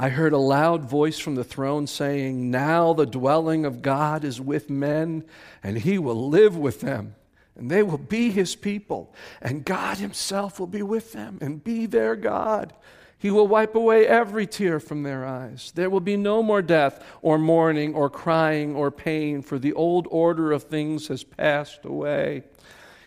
I 0.00 0.10
heard 0.10 0.32
a 0.32 0.38
loud 0.38 0.84
voice 0.84 1.18
from 1.18 1.34
the 1.34 1.42
throne 1.42 1.88
saying, 1.88 2.52
Now 2.52 2.92
the 2.92 3.04
dwelling 3.04 3.64
of 3.64 3.82
God 3.82 4.22
is 4.22 4.40
with 4.40 4.70
men, 4.70 5.24
and 5.60 5.76
he 5.76 5.98
will 5.98 6.28
live 6.28 6.56
with 6.56 6.80
them, 6.80 7.16
and 7.56 7.68
they 7.68 7.82
will 7.82 7.98
be 7.98 8.30
his 8.30 8.54
people, 8.54 9.12
and 9.42 9.64
God 9.64 9.98
himself 9.98 10.60
will 10.60 10.68
be 10.68 10.82
with 10.82 11.12
them 11.12 11.38
and 11.40 11.64
be 11.64 11.84
their 11.86 12.14
God. 12.14 12.74
He 13.18 13.32
will 13.32 13.48
wipe 13.48 13.74
away 13.74 14.06
every 14.06 14.46
tear 14.46 14.78
from 14.78 15.02
their 15.02 15.26
eyes. 15.26 15.72
There 15.74 15.90
will 15.90 15.98
be 15.98 16.16
no 16.16 16.44
more 16.44 16.62
death, 16.62 17.04
or 17.20 17.36
mourning, 17.36 17.92
or 17.92 18.08
crying, 18.08 18.76
or 18.76 18.92
pain, 18.92 19.42
for 19.42 19.58
the 19.58 19.72
old 19.72 20.06
order 20.12 20.52
of 20.52 20.62
things 20.62 21.08
has 21.08 21.24
passed 21.24 21.84
away. 21.84 22.44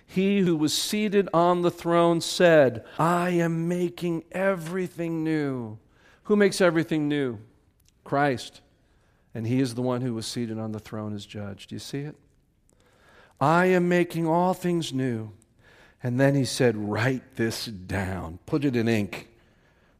He 0.05 0.39
who 0.39 0.57
was 0.57 0.73
seated 0.73 1.29
on 1.33 1.61
the 1.61 1.71
throne 1.71 2.19
said, 2.19 2.83
I 2.99 3.29
am 3.29 3.69
making 3.69 4.25
everything 4.33 5.23
new. 5.23 5.77
Who 6.31 6.37
makes 6.37 6.61
everything 6.61 7.09
new? 7.09 7.39
Christ. 8.05 8.61
And 9.35 9.45
he 9.45 9.59
is 9.59 9.75
the 9.75 9.81
one 9.81 9.99
who 9.99 10.13
was 10.13 10.25
seated 10.25 10.57
on 10.57 10.71
the 10.71 10.79
throne 10.79 11.13
as 11.13 11.25
judge. 11.25 11.67
Do 11.67 11.75
you 11.75 11.79
see 11.79 11.99
it? 11.99 12.15
I 13.41 13.65
am 13.65 13.89
making 13.89 14.27
all 14.27 14.53
things 14.53 14.93
new. 14.93 15.33
And 16.01 16.21
then 16.21 16.33
he 16.33 16.45
said, 16.45 16.77
Write 16.77 17.35
this 17.35 17.65
down, 17.65 18.39
put 18.45 18.63
it 18.63 18.77
in 18.77 18.87
ink, 18.87 19.27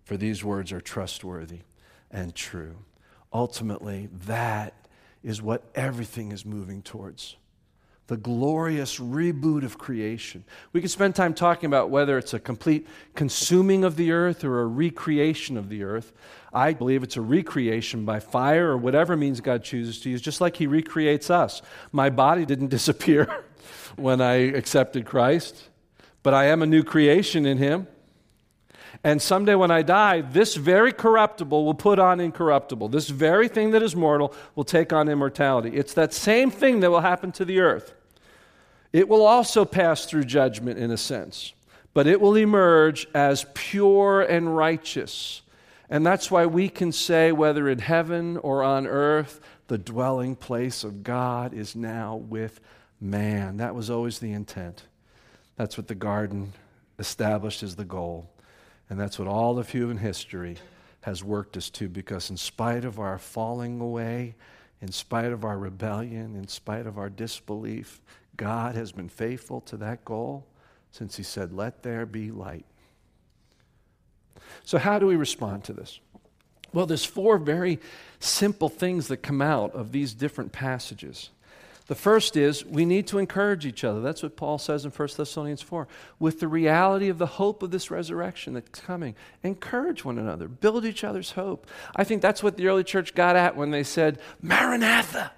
for 0.05 0.15
these 0.15 0.41
words 0.41 0.71
are 0.71 0.79
trustworthy 0.79 1.63
and 2.09 2.33
true. 2.33 2.77
Ultimately, 3.33 4.07
that 4.25 4.87
is 5.21 5.41
what 5.41 5.69
everything 5.75 6.31
is 6.31 6.45
moving 6.45 6.81
towards 6.81 7.35
the 8.11 8.17
glorious 8.17 8.99
reboot 8.99 9.63
of 9.63 9.77
creation. 9.77 10.43
We 10.73 10.81
could 10.81 10.91
spend 10.91 11.15
time 11.15 11.33
talking 11.33 11.67
about 11.67 11.89
whether 11.89 12.17
it's 12.17 12.33
a 12.33 12.41
complete 12.41 12.85
consuming 13.15 13.85
of 13.85 13.95
the 13.95 14.11
earth 14.11 14.43
or 14.43 14.59
a 14.59 14.65
recreation 14.65 15.55
of 15.55 15.69
the 15.69 15.83
earth. 15.83 16.11
I 16.51 16.73
believe 16.73 17.03
it's 17.03 17.15
a 17.15 17.21
recreation 17.21 18.03
by 18.03 18.19
fire 18.19 18.71
or 18.71 18.77
whatever 18.77 19.15
means 19.15 19.39
God 19.39 19.63
chooses 19.63 20.01
to 20.01 20.09
use, 20.09 20.21
just 20.21 20.41
like 20.41 20.57
He 20.57 20.67
recreates 20.67 21.29
us. 21.29 21.61
My 21.93 22.09
body 22.09 22.45
didn't 22.45 22.67
disappear 22.77 23.45
when 23.95 24.19
I 24.19 24.33
accepted 24.33 25.05
Christ, 25.05 25.69
but 26.21 26.33
I 26.33 26.47
am 26.47 26.61
a 26.61 26.65
new 26.65 26.83
creation 26.83 27.45
in 27.45 27.59
Him. 27.59 27.87
And 29.05 29.21
someday 29.21 29.55
when 29.55 29.71
I 29.71 29.83
die, 29.83 30.19
this 30.19 30.55
very 30.55 30.91
corruptible 30.91 31.63
will 31.63 31.75
put 31.75 31.97
on 31.97 32.19
incorruptible. 32.19 32.89
This 32.89 33.07
very 33.07 33.47
thing 33.47 33.71
that 33.71 33.81
is 33.81 33.95
mortal 33.95 34.33
will 34.53 34.65
take 34.65 34.91
on 34.91 35.07
immortality. 35.07 35.77
It's 35.77 35.93
that 35.93 36.13
same 36.13 36.51
thing 36.51 36.81
that 36.81 36.91
will 36.91 36.99
happen 36.99 37.31
to 37.31 37.45
the 37.45 37.61
earth. 37.61 37.95
It 38.93 39.07
will 39.07 39.25
also 39.25 39.65
pass 39.65 40.05
through 40.05 40.25
judgment 40.25 40.77
in 40.77 40.91
a 40.91 40.97
sense, 40.97 41.53
but 41.93 42.07
it 42.07 42.19
will 42.19 42.35
emerge 42.35 43.07
as 43.13 43.45
pure 43.53 44.21
and 44.21 44.55
righteous. 44.55 45.41
And 45.89 46.05
that's 46.05 46.31
why 46.31 46.45
we 46.45 46.69
can 46.69 46.91
say, 46.91 47.31
whether 47.31 47.67
in 47.69 47.79
heaven 47.79 48.37
or 48.37 48.63
on 48.63 48.87
earth, 48.87 49.39
the 49.67 49.77
dwelling 49.77 50.35
place 50.35 50.83
of 50.83 51.03
God 51.03 51.53
is 51.53 51.75
now 51.75 52.15
with 52.15 52.59
man. 52.99 53.57
That 53.57 53.75
was 53.75 53.89
always 53.89 54.19
the 54.19 54.33
intent. 54.33 54.83
That's 55.55 55.77
what 55.77 55.87
the 55.87 55.95
garden 55.95 56.53
established 56.99 57.63
as 57.63 57.75
the 57.75 57.85
goal. 57.85 58.29
And 58.89 58.99
that's 58.99 59.17
what 59.17 59.27
all 59.27 59.57
of 59.57 59.69
human 59.69 59.97
history 59.97 60.57
has 61.01 61.23
worked 61.23 61.57
us 61.57 61.69
to 61.71 61.89
because, 61.89 62.29
in 62.29 62.37
spite 62.37 62.85
of 62.85 62.99
our 62.99 63.17
falling 63.17 63.79
away, 63.79 64.35
in 64.81 64.91
spite 64.91 65.31
of 65.31 65.45
our 65.45 65.57
rebellion, 65.57 66.35
in 66.35 66.47
spite 66.47 66.85
of 66.85 66.97
our 66.97 67.09
disbelief, 67.09 68.01
God 68.37 68.75
has 68.75 68.91
been 68.91 69.09
faithful 69.09 69.61
to 69.61 69.77
that 69.77 70.05
goal 70.05 70.45
since 70.91 71.17
He 71.17 71.23
said, 71.23 71.53
Let 71.53 71.83
there 71.83 72.05
be 72.05 72.31
light. 72.31 72.65
So, 74.63 74.77
how 74.77 74.99
do 74.99 75.07
we 75.07 75.15
respond 75.15 75.63
to 75.65 75.73
this? 75.73 75.99
Well, 76.73 76.85
there's 76.85 77.05
four 77.05 77.37
very 77.37 77.79
simple 78.19 78.69
things 78.69 79.07
that 79.07 79.17
come 79.17 79.41
out 79.41 79.73
of 79.73 79.91
these 79.91 80.13
different 80.13 80.51
passages. 80.51 81.29
The 81.87 81.95
first 81.95 82.37
is 82.37 82.63
we 82.65 82.85
need 82.85 83.07
to 83.07 83.17
encourage 83.17 83.65
each 83.65 83.83
other. 83.83 83.99
That's 83.99 84.23
what 84.23 84.37
Paul 84.37 84.57
says 84.57 84.85
in 84.85 84.91
1 84.91 85.09
Thessalonians 85.17 85.61
4. 85.61 85.89
With 86.19 86.39
the 86.39 86.47
reality 86.47 87.09
of 87.09 87.17
the 87.17 87.25
hope 87.25 87.61
of 87.63 87.71
this 87.71 87.91
resurrection 87.91 88.53
that's 88.53 88.79
coming, 88.79 89.15
encourage 89.43 90.05
one 90.05 90.17
another, 90.17 90.47
build 90.47 90.85
each 90.85 91.03
other's 91.03 91.31
hope. 91.31 91.67
I 91.93 92.05
think 92.05 92.21
that's 92.21 92.41
what 92.41 92.55
the 92.55 92.67
early 92.67 92.85
church 92.85 93.13
got 93.13 93.35
at 93.35 93.57
when 93.57 93.71
they 93.71 93.83
said, 93.83 94.19
Maranatha. 94.41 95.33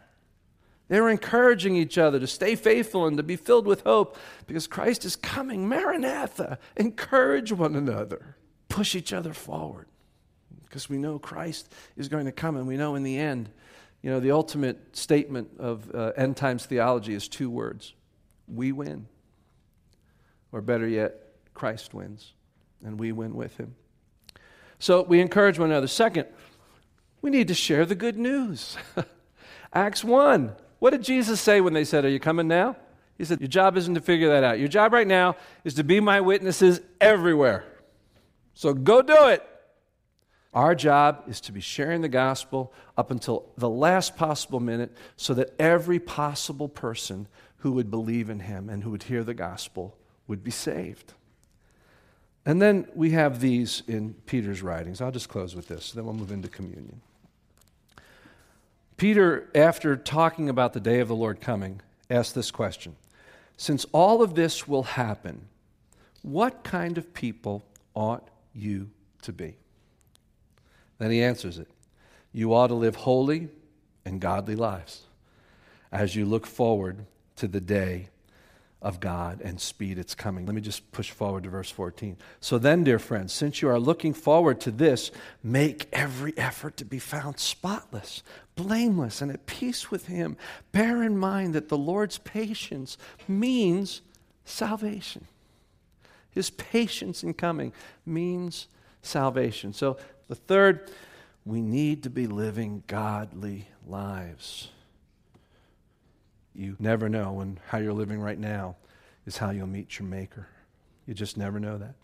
They 0.93 1.01
were 1.01 1.10
encouraging 1.10 1.75
each 1.75 1.97
other 1.97 2.19
to 2.19 2.27
stay 2.27 2.56
faithful 2.56 3.08
and 3.08 3.17
to 3.17 3.23
be 3.23 3.36
filled 3.36 3.65
with 3.65 3.82
hope 3.82 4.15
because 4.45 4.67
Christ 4.67 5.06
is 5.06 5.15
coming. 5.15 5.67
Maranatha. 5.67 6.60
Encourage 6.77 7.51
one 7.51 7.75
another. 7.75 8.36
Push 8.69 8.93
each 8.93 9.12
other 9.12 9.34
forward 9.34 9.88
because 10.65 10.89
we 10.89 10.99
know 10.99 11.17
Christ 11.17 11.73
is 11.97 12.10
going 12.10 12.25
to 12.25 12.32
come 12.32 12.58
and 12.58 12.67
we 12.67 12.77
know 12.77 12.93
in 12.93 13.01
the 13.01 13.17
end, 13.17 13.49
you 14.03 14.12
know, 14.12 14.19
the 14.19 14.29
ultimate 14.29 14.95
statement 14.95 15.49
of 15.58 15.89
uh, 15.95 16.12
end 16.15 16.38
times 16.38 16.67
theology 16.67 17.15
is 17.15 17.27
two 17.27 17.49
words 17.49 17.95
we 18.47 18.71
win. 18.71 19.08
Or 20.51 20.62
better 20.62 20.88
yet, 20.88 21.15
Christ 21.56 21.95
wins 21.95 22.34
and 22.86 22.99
we 22.99 23.12
win 23.12 23.34
with 23.34 23.58
him. 23.58 23.73
So 24.77 25.01
we 25.01 25.21
encourage 25.21 25.58
one 25.58 25.71
another. 25.71 25.88
Second, 25.88 26.27
we 27.23 27.32
need 27.32 27.47
to 27.47 27.56
share 27.56 27.84
the 27.84 27.95
good 27.95 28.19
news. 28.19 28.77
Acts 29.73 30.03
1 30.03 30.56
what 30.83 30.89
did 30.89 31.01
Jesus 31.01 31.39
say 31.39 31.61
when 31.61 31.71
they 31.71 31.85
said, 31.85 32.03
Are 32.03 32.09
you 32.09 32.19
coming 32.19 32.49
now? 32.49 32.75
He 33.17 33.23
said, 33.23 33.39
Your 33.39 33.47
job 33.47 33.77
isn't 33.77 33.95
to 33.95 34.01
figure 34.01 34.27
that 34.27 34.43
out. 34.43 34.59
Your 34.59 34.67
job 34.67 34.91
right 34.91 35.07
now 35.07 35.37
is 35.63 35.75
to 35.75 35.83
be 35.85 36.01
my 36.01 36.19
witnesses 36.19 36.81
everywhere. 36.99 37.63
So 38.53 38.73
go 38.73 39.01
do 39.01 39.27
it. 39.27 39.47
Our 40.53 40.75
job 40.75 41.23
is 41.25 41.39
to 41.39 41.53
be 41.53 41.61
sharing 41.61 42.01
the 42.01 42.09
gospel 42.09 42.73
up 42.97 43.11
until 43.11 43.45
the 43.57 43.69
last 43.69 44.17
possible 44.17 44.59
minute 44.59 44.91
so 45.15 45.34
that 45.36 45.53
every 45.57 45.99
possible 45.99 46.67
person 46.67 47.29
who 47.59 47.71
would 47.71 47.89
believe 47.89 48.29
in 48.29 48.41
him 48.41 48.69
and 48.69 48.84
who 48.84 48.91
would 48.91 49.03
hear 49.03 49.23
the 49.23 49.34
gospel 49.34 49.95
would 50.27 50.43
be 50.43 50.51
saved. 50.51 51.13
And 52.45 52.61
then 52.61 52.89
we 52.93 53.11
have 53.11 53.39
these 53.39 53.84
in 53.88 54.15
Peter's 54.25 54.61
writings. 54.61 54.99
I'll 54.99 55.11
just 55.11 55.29
close 55.29 55.55
with 55.55 55.69
this, 55.69 55.93
then 55.93 56.03
we'll 56.03 56.13
move 56.13 56.34
into 56.34 56.49
communion. 56.49 56.99
Peter, 58.97 59.49
after 59.55 59.95
talking 59.95 60.49
about 60.49 60.73
the 60.73 60.79
day 60.79 60.99
of 60.99 61.07
the 61.07 61.15
Lord 61.15 61.41
coming, 61.41 61.81
asked 62.09 62.35
this 62.35 62.51
question 62.51 62.95
Since 63.57 63.85
all 63.91 64.21
of 64.21 64.35
this 64.35 64.67
will 64.67 64.83
happen, 64.83 65.47
what 66.21 66.63
kind 66.63 66.97
of 66.97 67.13
people 67.13 67.63
ought 67.93 68.29
you 68.53 68.89
to 69.23 69.33
be? 69.33 69.57
Then 70.97 71.11
he 71.11 71.21
answers 71.21 71.57
it 71.57 71.69
You 72.31 72.53
ought 72.53 72.67
to 72.67 72.75
live 72.75 72.95
holy 72.95 73.49
and 74.05 74.19
godly 74.19 74.55
lives 74.55 75.03
as 75.91 76.15
you 76.15 76.25
look 76.25 76.45
forward 76.45 77.05
to 77.35 77.47
the 77.47 77.61
day 77.61 78.09
of 78.84 78.99
God 78.99 79.41
and 79.41 79.59
speed 79.59 79.97
its 79.97 80.13
coming. 80.13 80.45
Let 80.45 80.53
me 80.53 80.61
just 80.61 80.91
push 80.91 81.09
forward 81.09 81.43
to 81.43 81.49
verse 81.49 81.71
14. 81.71 82.17
So 82.41 82.59
then, 82.59 82.84
dear 82.84 82.99
friends, 82.99 83.31
since 83.31 83.61
you 83.61 83.69
are 83.69 83.79
looking 83.79 84.13
forward 84.13 84.59
to 84.61 84.71
this, 84.71 85.09
make 85.41 85.88
every 85.93 86.38
effort 86.38 86.75
to 86.77 86.86
be 86.86 86.99
found 86.99 87.39
spotless, 87.39 88.21
blameless, 88.55 89.21
and 89.21 89.31
at 89.31 89.45
peace 89.45 89.89
with 89.89 90.07
Him. 90.07 90.36
Bear 90.73 91.01
in 91.01 91.17
mind 91.17 91.55
that 91.55 91.69
the 91.69 91.77
Lord's 91.77 92.17
patience 92.17 92.97
means 93.25 94.01
salvation. 94.43 95.27
His 96.29 96.49
patience 96.49 97.23
in 97.23 97.34
coming 97.36 97.71
means 98.05 98.67
salvation. 99.01 99.71
So, 99.71 99.97
the 100.27 100.36
third, 100.36 100.91
we 101.45 101.61
need 101.61 102.03
to 102.03 102.09
be 102.09 102.27
living 102.27 102.84
godly 102.88 103.67
lives. 103.88 104.69
You 106.56 106.76
never 106.80 107.10
know 107.10 107.34
when 107.34 107.60
how 107.68 107.80
you're 107.80 107.93
living 107.93 108.20
right 108.20 108.38
now 108.38 108.76
is 109.26 109.38
how 109.38 109.49
you'll 109.49 109.68
meet 109.68 109.99
your 109.99 110.08
Maker. 110.08 110.47
You 111.06 111.14
just 111.14 111.38
never 111.38 111.60
know 111.60 111.78
that. 111.78 111.95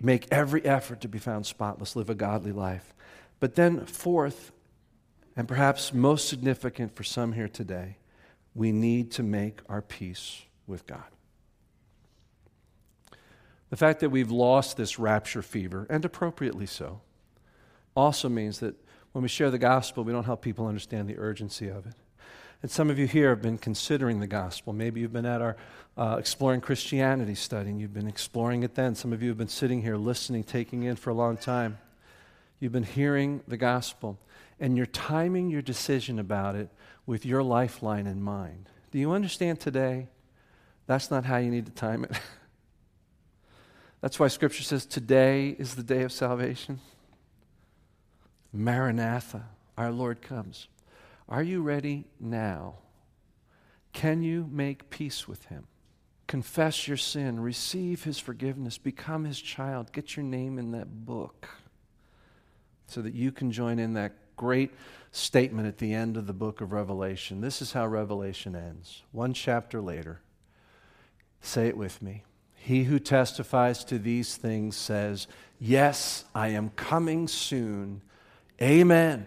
Make 0.00 0.26
every 0.30 0.64
effort 0.64 1.00
to 1.02 1.08
be 1.08 1.18
found 1.18 1.46
spotless, 1.46 1.94
live 1.94 2.10
a 2.10 2.14
godly 2.14 2.52
life. 2.52 2.94
But 3.40 3.54
then, 3.54 3.86
fourth, 3.86 4.52
and 5.36 5.46
perhaps 5.46 5.92
most 5.92 6.28
significant 6.28 6.94
for 6.96 7.04
some 7.04 7.32
here 7.32 7.48
today, 7.48 7.96
we 8.54 8.72
need 8.72 9.10
to 9.12 9.22
make 9.22 9.60
our 9.68 9.82
peace 9.82 10.42
with 10.66 10.86
God. 10.86 11.04
The 13.70 13.76
fact 13.76 14.00
that 14.00 14.10
we've 14.10 14.30
lost 14.30 14.76
this 14.76 14.98
rapture 14.98 15.42
fever, 15.42 15.86
and 15.90 16.04
appropriately 16.04 16.66
so, 16.66 17.00
also 17.96 18.28
means 18.28 18.60
that 18.60 18.74
when 19.12 19.22
we 19.22 19.28
share 19.28 19.50
the 19.50 19.58
gospel, 19.58 20.04
we 20.04 20.12
don't 20.12 20.24
help 20.24 20.42
people 20.42 20.66
understand 20.66 21.08
the 21.08 21.18
urgency 21.18 21.68
of 21.68 21.86
it. 21.86 21.94
And 22.64 22.70
some 22.70 22.88
of 22.88 22.98
you 22.98 23.06
here 23.06 23.28
have 23.28 23.42
been 23.42 23.58
considering 23.58 24.20
the 24.20 24.26
gospel. 24.26 24.72
Maybe 24.72 25.02
you've 25.02 25.12
been 25.12 25.26
at 25.26 25.42
our 25.42 25.54
uh, 25.98 26.16
Exploring 26.18 26.62
Christianity 26.62 27.34
study 27.34 27.68
and 27.68 27.78
you've 27.78 27.92
been 27.92 28.08
exploring 28.08 28.62
it 28.62 28.74
then. 28.74 28.94
Some 28.94 29.12
of 29.12 29.22
you 29.22 29.28
have 29.28 29.36
been 29.36 29.48
sitting 29.48 29.82
here 29.82 29.98
listening, 29.98 30.44
taking 30.44 30.84
in 30.84 30.96
for 30.96 31.10
a 31.10 31.12
long 31.12 31.36
time. 31.36 31.76
You've 32.60 32.72
been 32.72 32.82
hearing 32.82 33.42
the 33.46 33.58
gospel 33.58 34.18
and 34.58 34.78
you're 34.78 34.86
timing 34.86 35.50
your 35.50 35.60
decision 35.60 36.18
about 36.18 36.54
it 36.56 36.70
with 37.04 37.26
your 37.26 37.42
lifeline 37.42 38.06
in 38.06 38.22
mind. 38.22 38.70
Do 38.92 38.98
you 38.98 39.12
understand 39.12 39.60
today? 39.60 40.08
That's 40.86 41.10
not 41.10 41.26
how 41.26 41.36
you 41.36 41.50
need 41.50 41.66
to 41.66 41.72
time 41.72 42.04
it. 42.04 42.12
That's 44.00 44.18
why 44.18 44.28
Scripture 44.28 44.62
says 44.62 44.86
today 44.86 45.50
is 45.58 45.74
the 45.74 45.82
day 45.82 46.00
of 46.00 46.12
salvation. 46.12 46.80
Maranatha, 48.54 49.44
our 49.76 49.90
Lord 49.90 50.22
comes. 50.22 50.68
Are 51.28 51.42
you 51.42 51.62
ready 51.62 52.06
now? 52.20 52.76
Can 53.92 54.22
you 54.22 54.48
make 54.50 54.90
peace 54.90 55.26
with 55.28 55.46
him? 55.46 55.66
Confess 56.26 56.88
your 56.88 56.96
sin, 56.96 57.38
receive 57.40 58.04
his 58.04 58.18
forgiveness, 58.18 58.78
become 58.78 59.24
his 59.24 59.40
child, 59.40 59.92
get 59.92 60.16
your 60.16 60.24
name 60.24 60.58
in 60.58 60.72
that 60.72 61.04
book 61.04 61.48
so 62.86 63.02
that 63.02 63.14
you 63.14 63.32
can 63.32 63.50
join 63.52 63.78
in 63.78 63.94
that 63.94 64.12
great 64.36 64.72
statement 65.12 65.68
at 65.68 65.78
the 65.78 65.92
end 65.92 66.16
of 66.16 66.26
the 66.26 66.32
book 66.32 66.60
of 66.60 66.72
Revelation. 66.72 67.40
This 67.40 67.62
is 67.62 67.72
how 67.72 67.86
Revelation 67.86 68.56
ends. 68.56 69.02
One 69.12 69.32
chapter 69.32 69.80
later. 69.80 70.20
Say 71.40 71.68
it 71.68 71.76
with 71.76 72.02
me. 72.02 72.24
He 72.54 72.84
who 72.84 72.98
testifies 72.98 73.84
to 73.84 73.98
these 73.98 74.36
things 74.36 74.76
says, 74.76 75.26
Yes, 75.60 76.24
I 76.34 76.48
am 76.48 76.70
coming 76.70 77.28
soon. 77.28 78.00
Amen. 78.60 79.26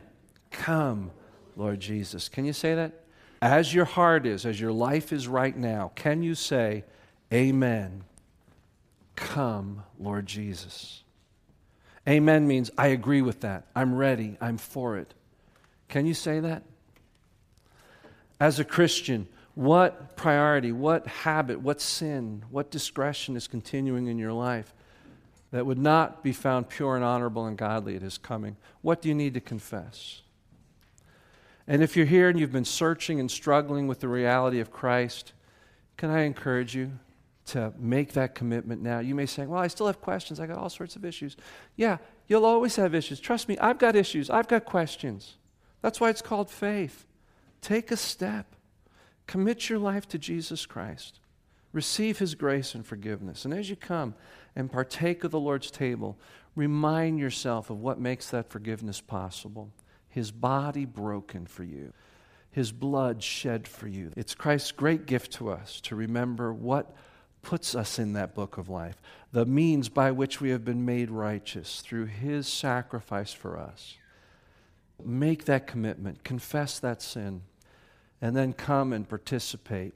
Come, 0.49 1.11
Lord 1.57 1.79
Jesus. 1.79 2.29
Can 2.29 2.45
you 2.45 2.53
say 2.53 2.75
that? 2.75 2.93
As 3.41 3.73
your 3.73 3.85
heart 3.85 4.25
is, 4.25 4.45
as 4.45 4.61
your 4.61 4.71
life 4.71 5.11
is 5.11 5.27
right 5.27 5.55
now, 5.55 5.91
can 5.95 6.23
you 6.23 6.35
say, 6.35 6.83
Amen? 7.33 8.03
Come, 9.15 9.83
Lord 9.99 10.25
Jesus. 10.27 11.03
Amen 12.07 12.47
means 12.47 12.71
I 12.77 12.87
agree 12.87 13.21
with 13.21 13.41
that. 13.41 13.65
I'm 13.75 13.93
ready. 13.95 14.37
I'm 14.39 14.57
for 14.57 14.97
it. 14.97 15.13
Can 15.89 16.05
you 16.05 16.13
say 16.13 16.39
that? 16.39 16.63
As 18.39 18.59
a 18.59 18.63
Christian, 18.63 19.27
what 19.55 20.15
priority, 20.15 20.71
what 20.71 21.05
habit, 21.07 21.59
what 21.59 21.81
sin, 21.81 22.45
what 22.49 22.71
discretion 22.71 23.35
is 23.35 23.47
continuing 23.47 24.07
in 24.07 24.17
your 24.17 24.31
life 24.31 24.73
that 25.51 25.65
would 25.65 25.79
not 25.79 26.23
be 26.23 26.31
found 26.31 26.69
pure 26.69 26.95
and 26.95 27.03
honorable 27.03 27.45
and 27.45 27.57
godly 27.57 27.95
at 27.95 28.01
His 28.01 28.17
coming? 28.17 28.55
What 28.81 29.01
do 29.01 29.09
you 29.09 29.15
need 29.15 29.33
to 29.33 29.41
confess? 29.41 30.21
And 31.67 31.83
if 31.83 31.97
you're 31.97 32.05
here 32.05 32.29
and 32.29 32.39
you've 32.39 32.51
been 32.51 32.65
searching 32.65 33.19
and 33.19 33.29
struggling 33.29 33.87
with 33.87 33.99
the 33.99 34.07
reality 34.07 34.59
of 34.59 34.71
Christ, 34.71 35.33
can 35.97 36.09
I 36.09 36.21
encourage 36.21 36.75
you 36.75 36.91
to 37.47 37.73
make 37.77 38.13
that 38.13 38.35
commitment 38.35 38.81
now? 38.81 38.99
You 38.99 39.15
may 39.15 39.25
say, 39.25 39.45
Well, 39.45 39.59
I 39.59 39.67
still 39.67 39.87
have 39.87 39.99
questions. 39.99 40.39
I 40.39 40.47
got 40.47 40.57
all 40.57 40.69
sorts 40.69 40.95
of 40.95 41.03
issues. 41.03 41.35
Yeah, 41.75 41.97
you'll 42.27 42.45
always 42.45 42.77
have 42.77 42.95
issues. 42.95 43.19
Trust 43.19 43.49
me, 43.49 43.57
I've 43.57 43.79
got 43.79 43.95
issues. 43.95 44.29
I've 44.29 44.47
got 44.47 44.63
questions. 44.63 45.35
That's 45.81 45.99
why 45.99 46.09
it's 46.09 46.21
called 46.21 46.49
faith. 46.49 47.05
Take 47.61 47.91
a 47.91 47.97
step, 47.97 48.55
commit 49.25 49.69
your 49.69 49.79
life 49.79 50.07
to 50.09 50.17
Jesus 50.17 50.65
Christ, 50.65 51.19
receive 51.73 52.19
his 52.19 52.35
grace 52.35 52.75
and 52.75 52.85
forgiveness. 52.85 53.43
And 53.43 53.53
as 53.53 53.69
you 53.69 53.75
come 53.75 54.15
and 54.55 54.71
partake 54.71 55.23
of 55.23 55.31
the 55.31 55.39
Lord's 55.39 55.69
table, 55.69 56.17
remind 56.55 57.19
yourself 57.19 57.69
of 57.69 57.79
what 57.79 57.99
makes 57.99 58.29
that 58.29 58.49
forgiveness 58.49 59.01
possible 59.01 59.71
his 60.17 60.31
body 60.31 60.83
broken 60.83 61.45
for 61.45 61.63
you, 61.63 61.93
his 62.49 62.71
blood 62.71 63.21
shed 63.21 63.67
for 63.67 63.87
you. 63.87 64.11
It's 64.17 64.33
Christ's 64.33 64.71
great 64.71 65.05
gift 65.05 65.33
to 65.33 65.51
us 65.51 65.79
to 65.81 65.95
remember 65.95 66.51
what 66.51 66.95
puts 67.43 67.75
us 67.75 67.99
in 67.99 68.13
that 68.13 68.33
book 68.33 68.57
of 68.57 68.67
life, 68.67 68.99
the 69.31 69.45
means 69.45 69.89
by 69.89 70.09
which 70.09 70.41
we 70.41 70.49
have 70.49 70.65
been 70.65 70.83
made 70.83 71.11
righteous 71.11 71.81
through 71.81 72.05
his 72.05 72.47
sacrifice 72.47 73.31
for 73.31 73.59
us. 73.59 73.93
Make 75.05 75.45
that 75.45 75.67
commitment, 75.67 76.23
confess 76.23 76.79
that 76.79 76.99
sin, 76.99 77.43
and 78.19 78.35
then 78.35 78.53
come 78.53 78.93
and 78.93 79.07
participate 79.07 79.93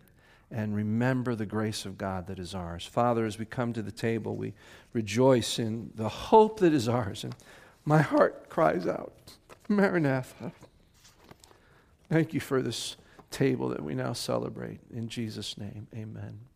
and 0.51 0.75
remember 0.75 1.33
the 1.33 1.47
grace 1.47 1.83
of 1.83 1.97
God 1.97 2.27
that 2.27 2.37
is 2.37 2.53
ours. 2.53 2.85
Father, 2.85 3.25
as 3.25 3.39
we 3.39 3.45
come 3.45 3.73
to 3.73 3.81
the 3.81 3.91
table, 3.91 4.35
we 4.35 4.53
rejoice 4.93 5.57
in 5.57 5.89
the 5.95 6.09
hope 6.09 6.59
that 6.59 6.73
is 6.73 6.87
ours. 6.87 7.23
And 7.23 7.35
my 7.85 8.03
heart 8.03 8.49
cries 8.49 8.85
out. 8.85 9.13
Maranatha. 9.69 10.51
Thank 12.09 12.33
you 12.33 12.39
for 12.39 12.61
this 12.61 12.97
table 13.29 13.69
that 13.69 13.83
we 13.83 13.95
now 13.95 14.13
celebrate. 14.13 14.79
In 14.93 15.07
Jesus' 15.07 15.57
name, 15.57 15.87
amen. 15.95 16.50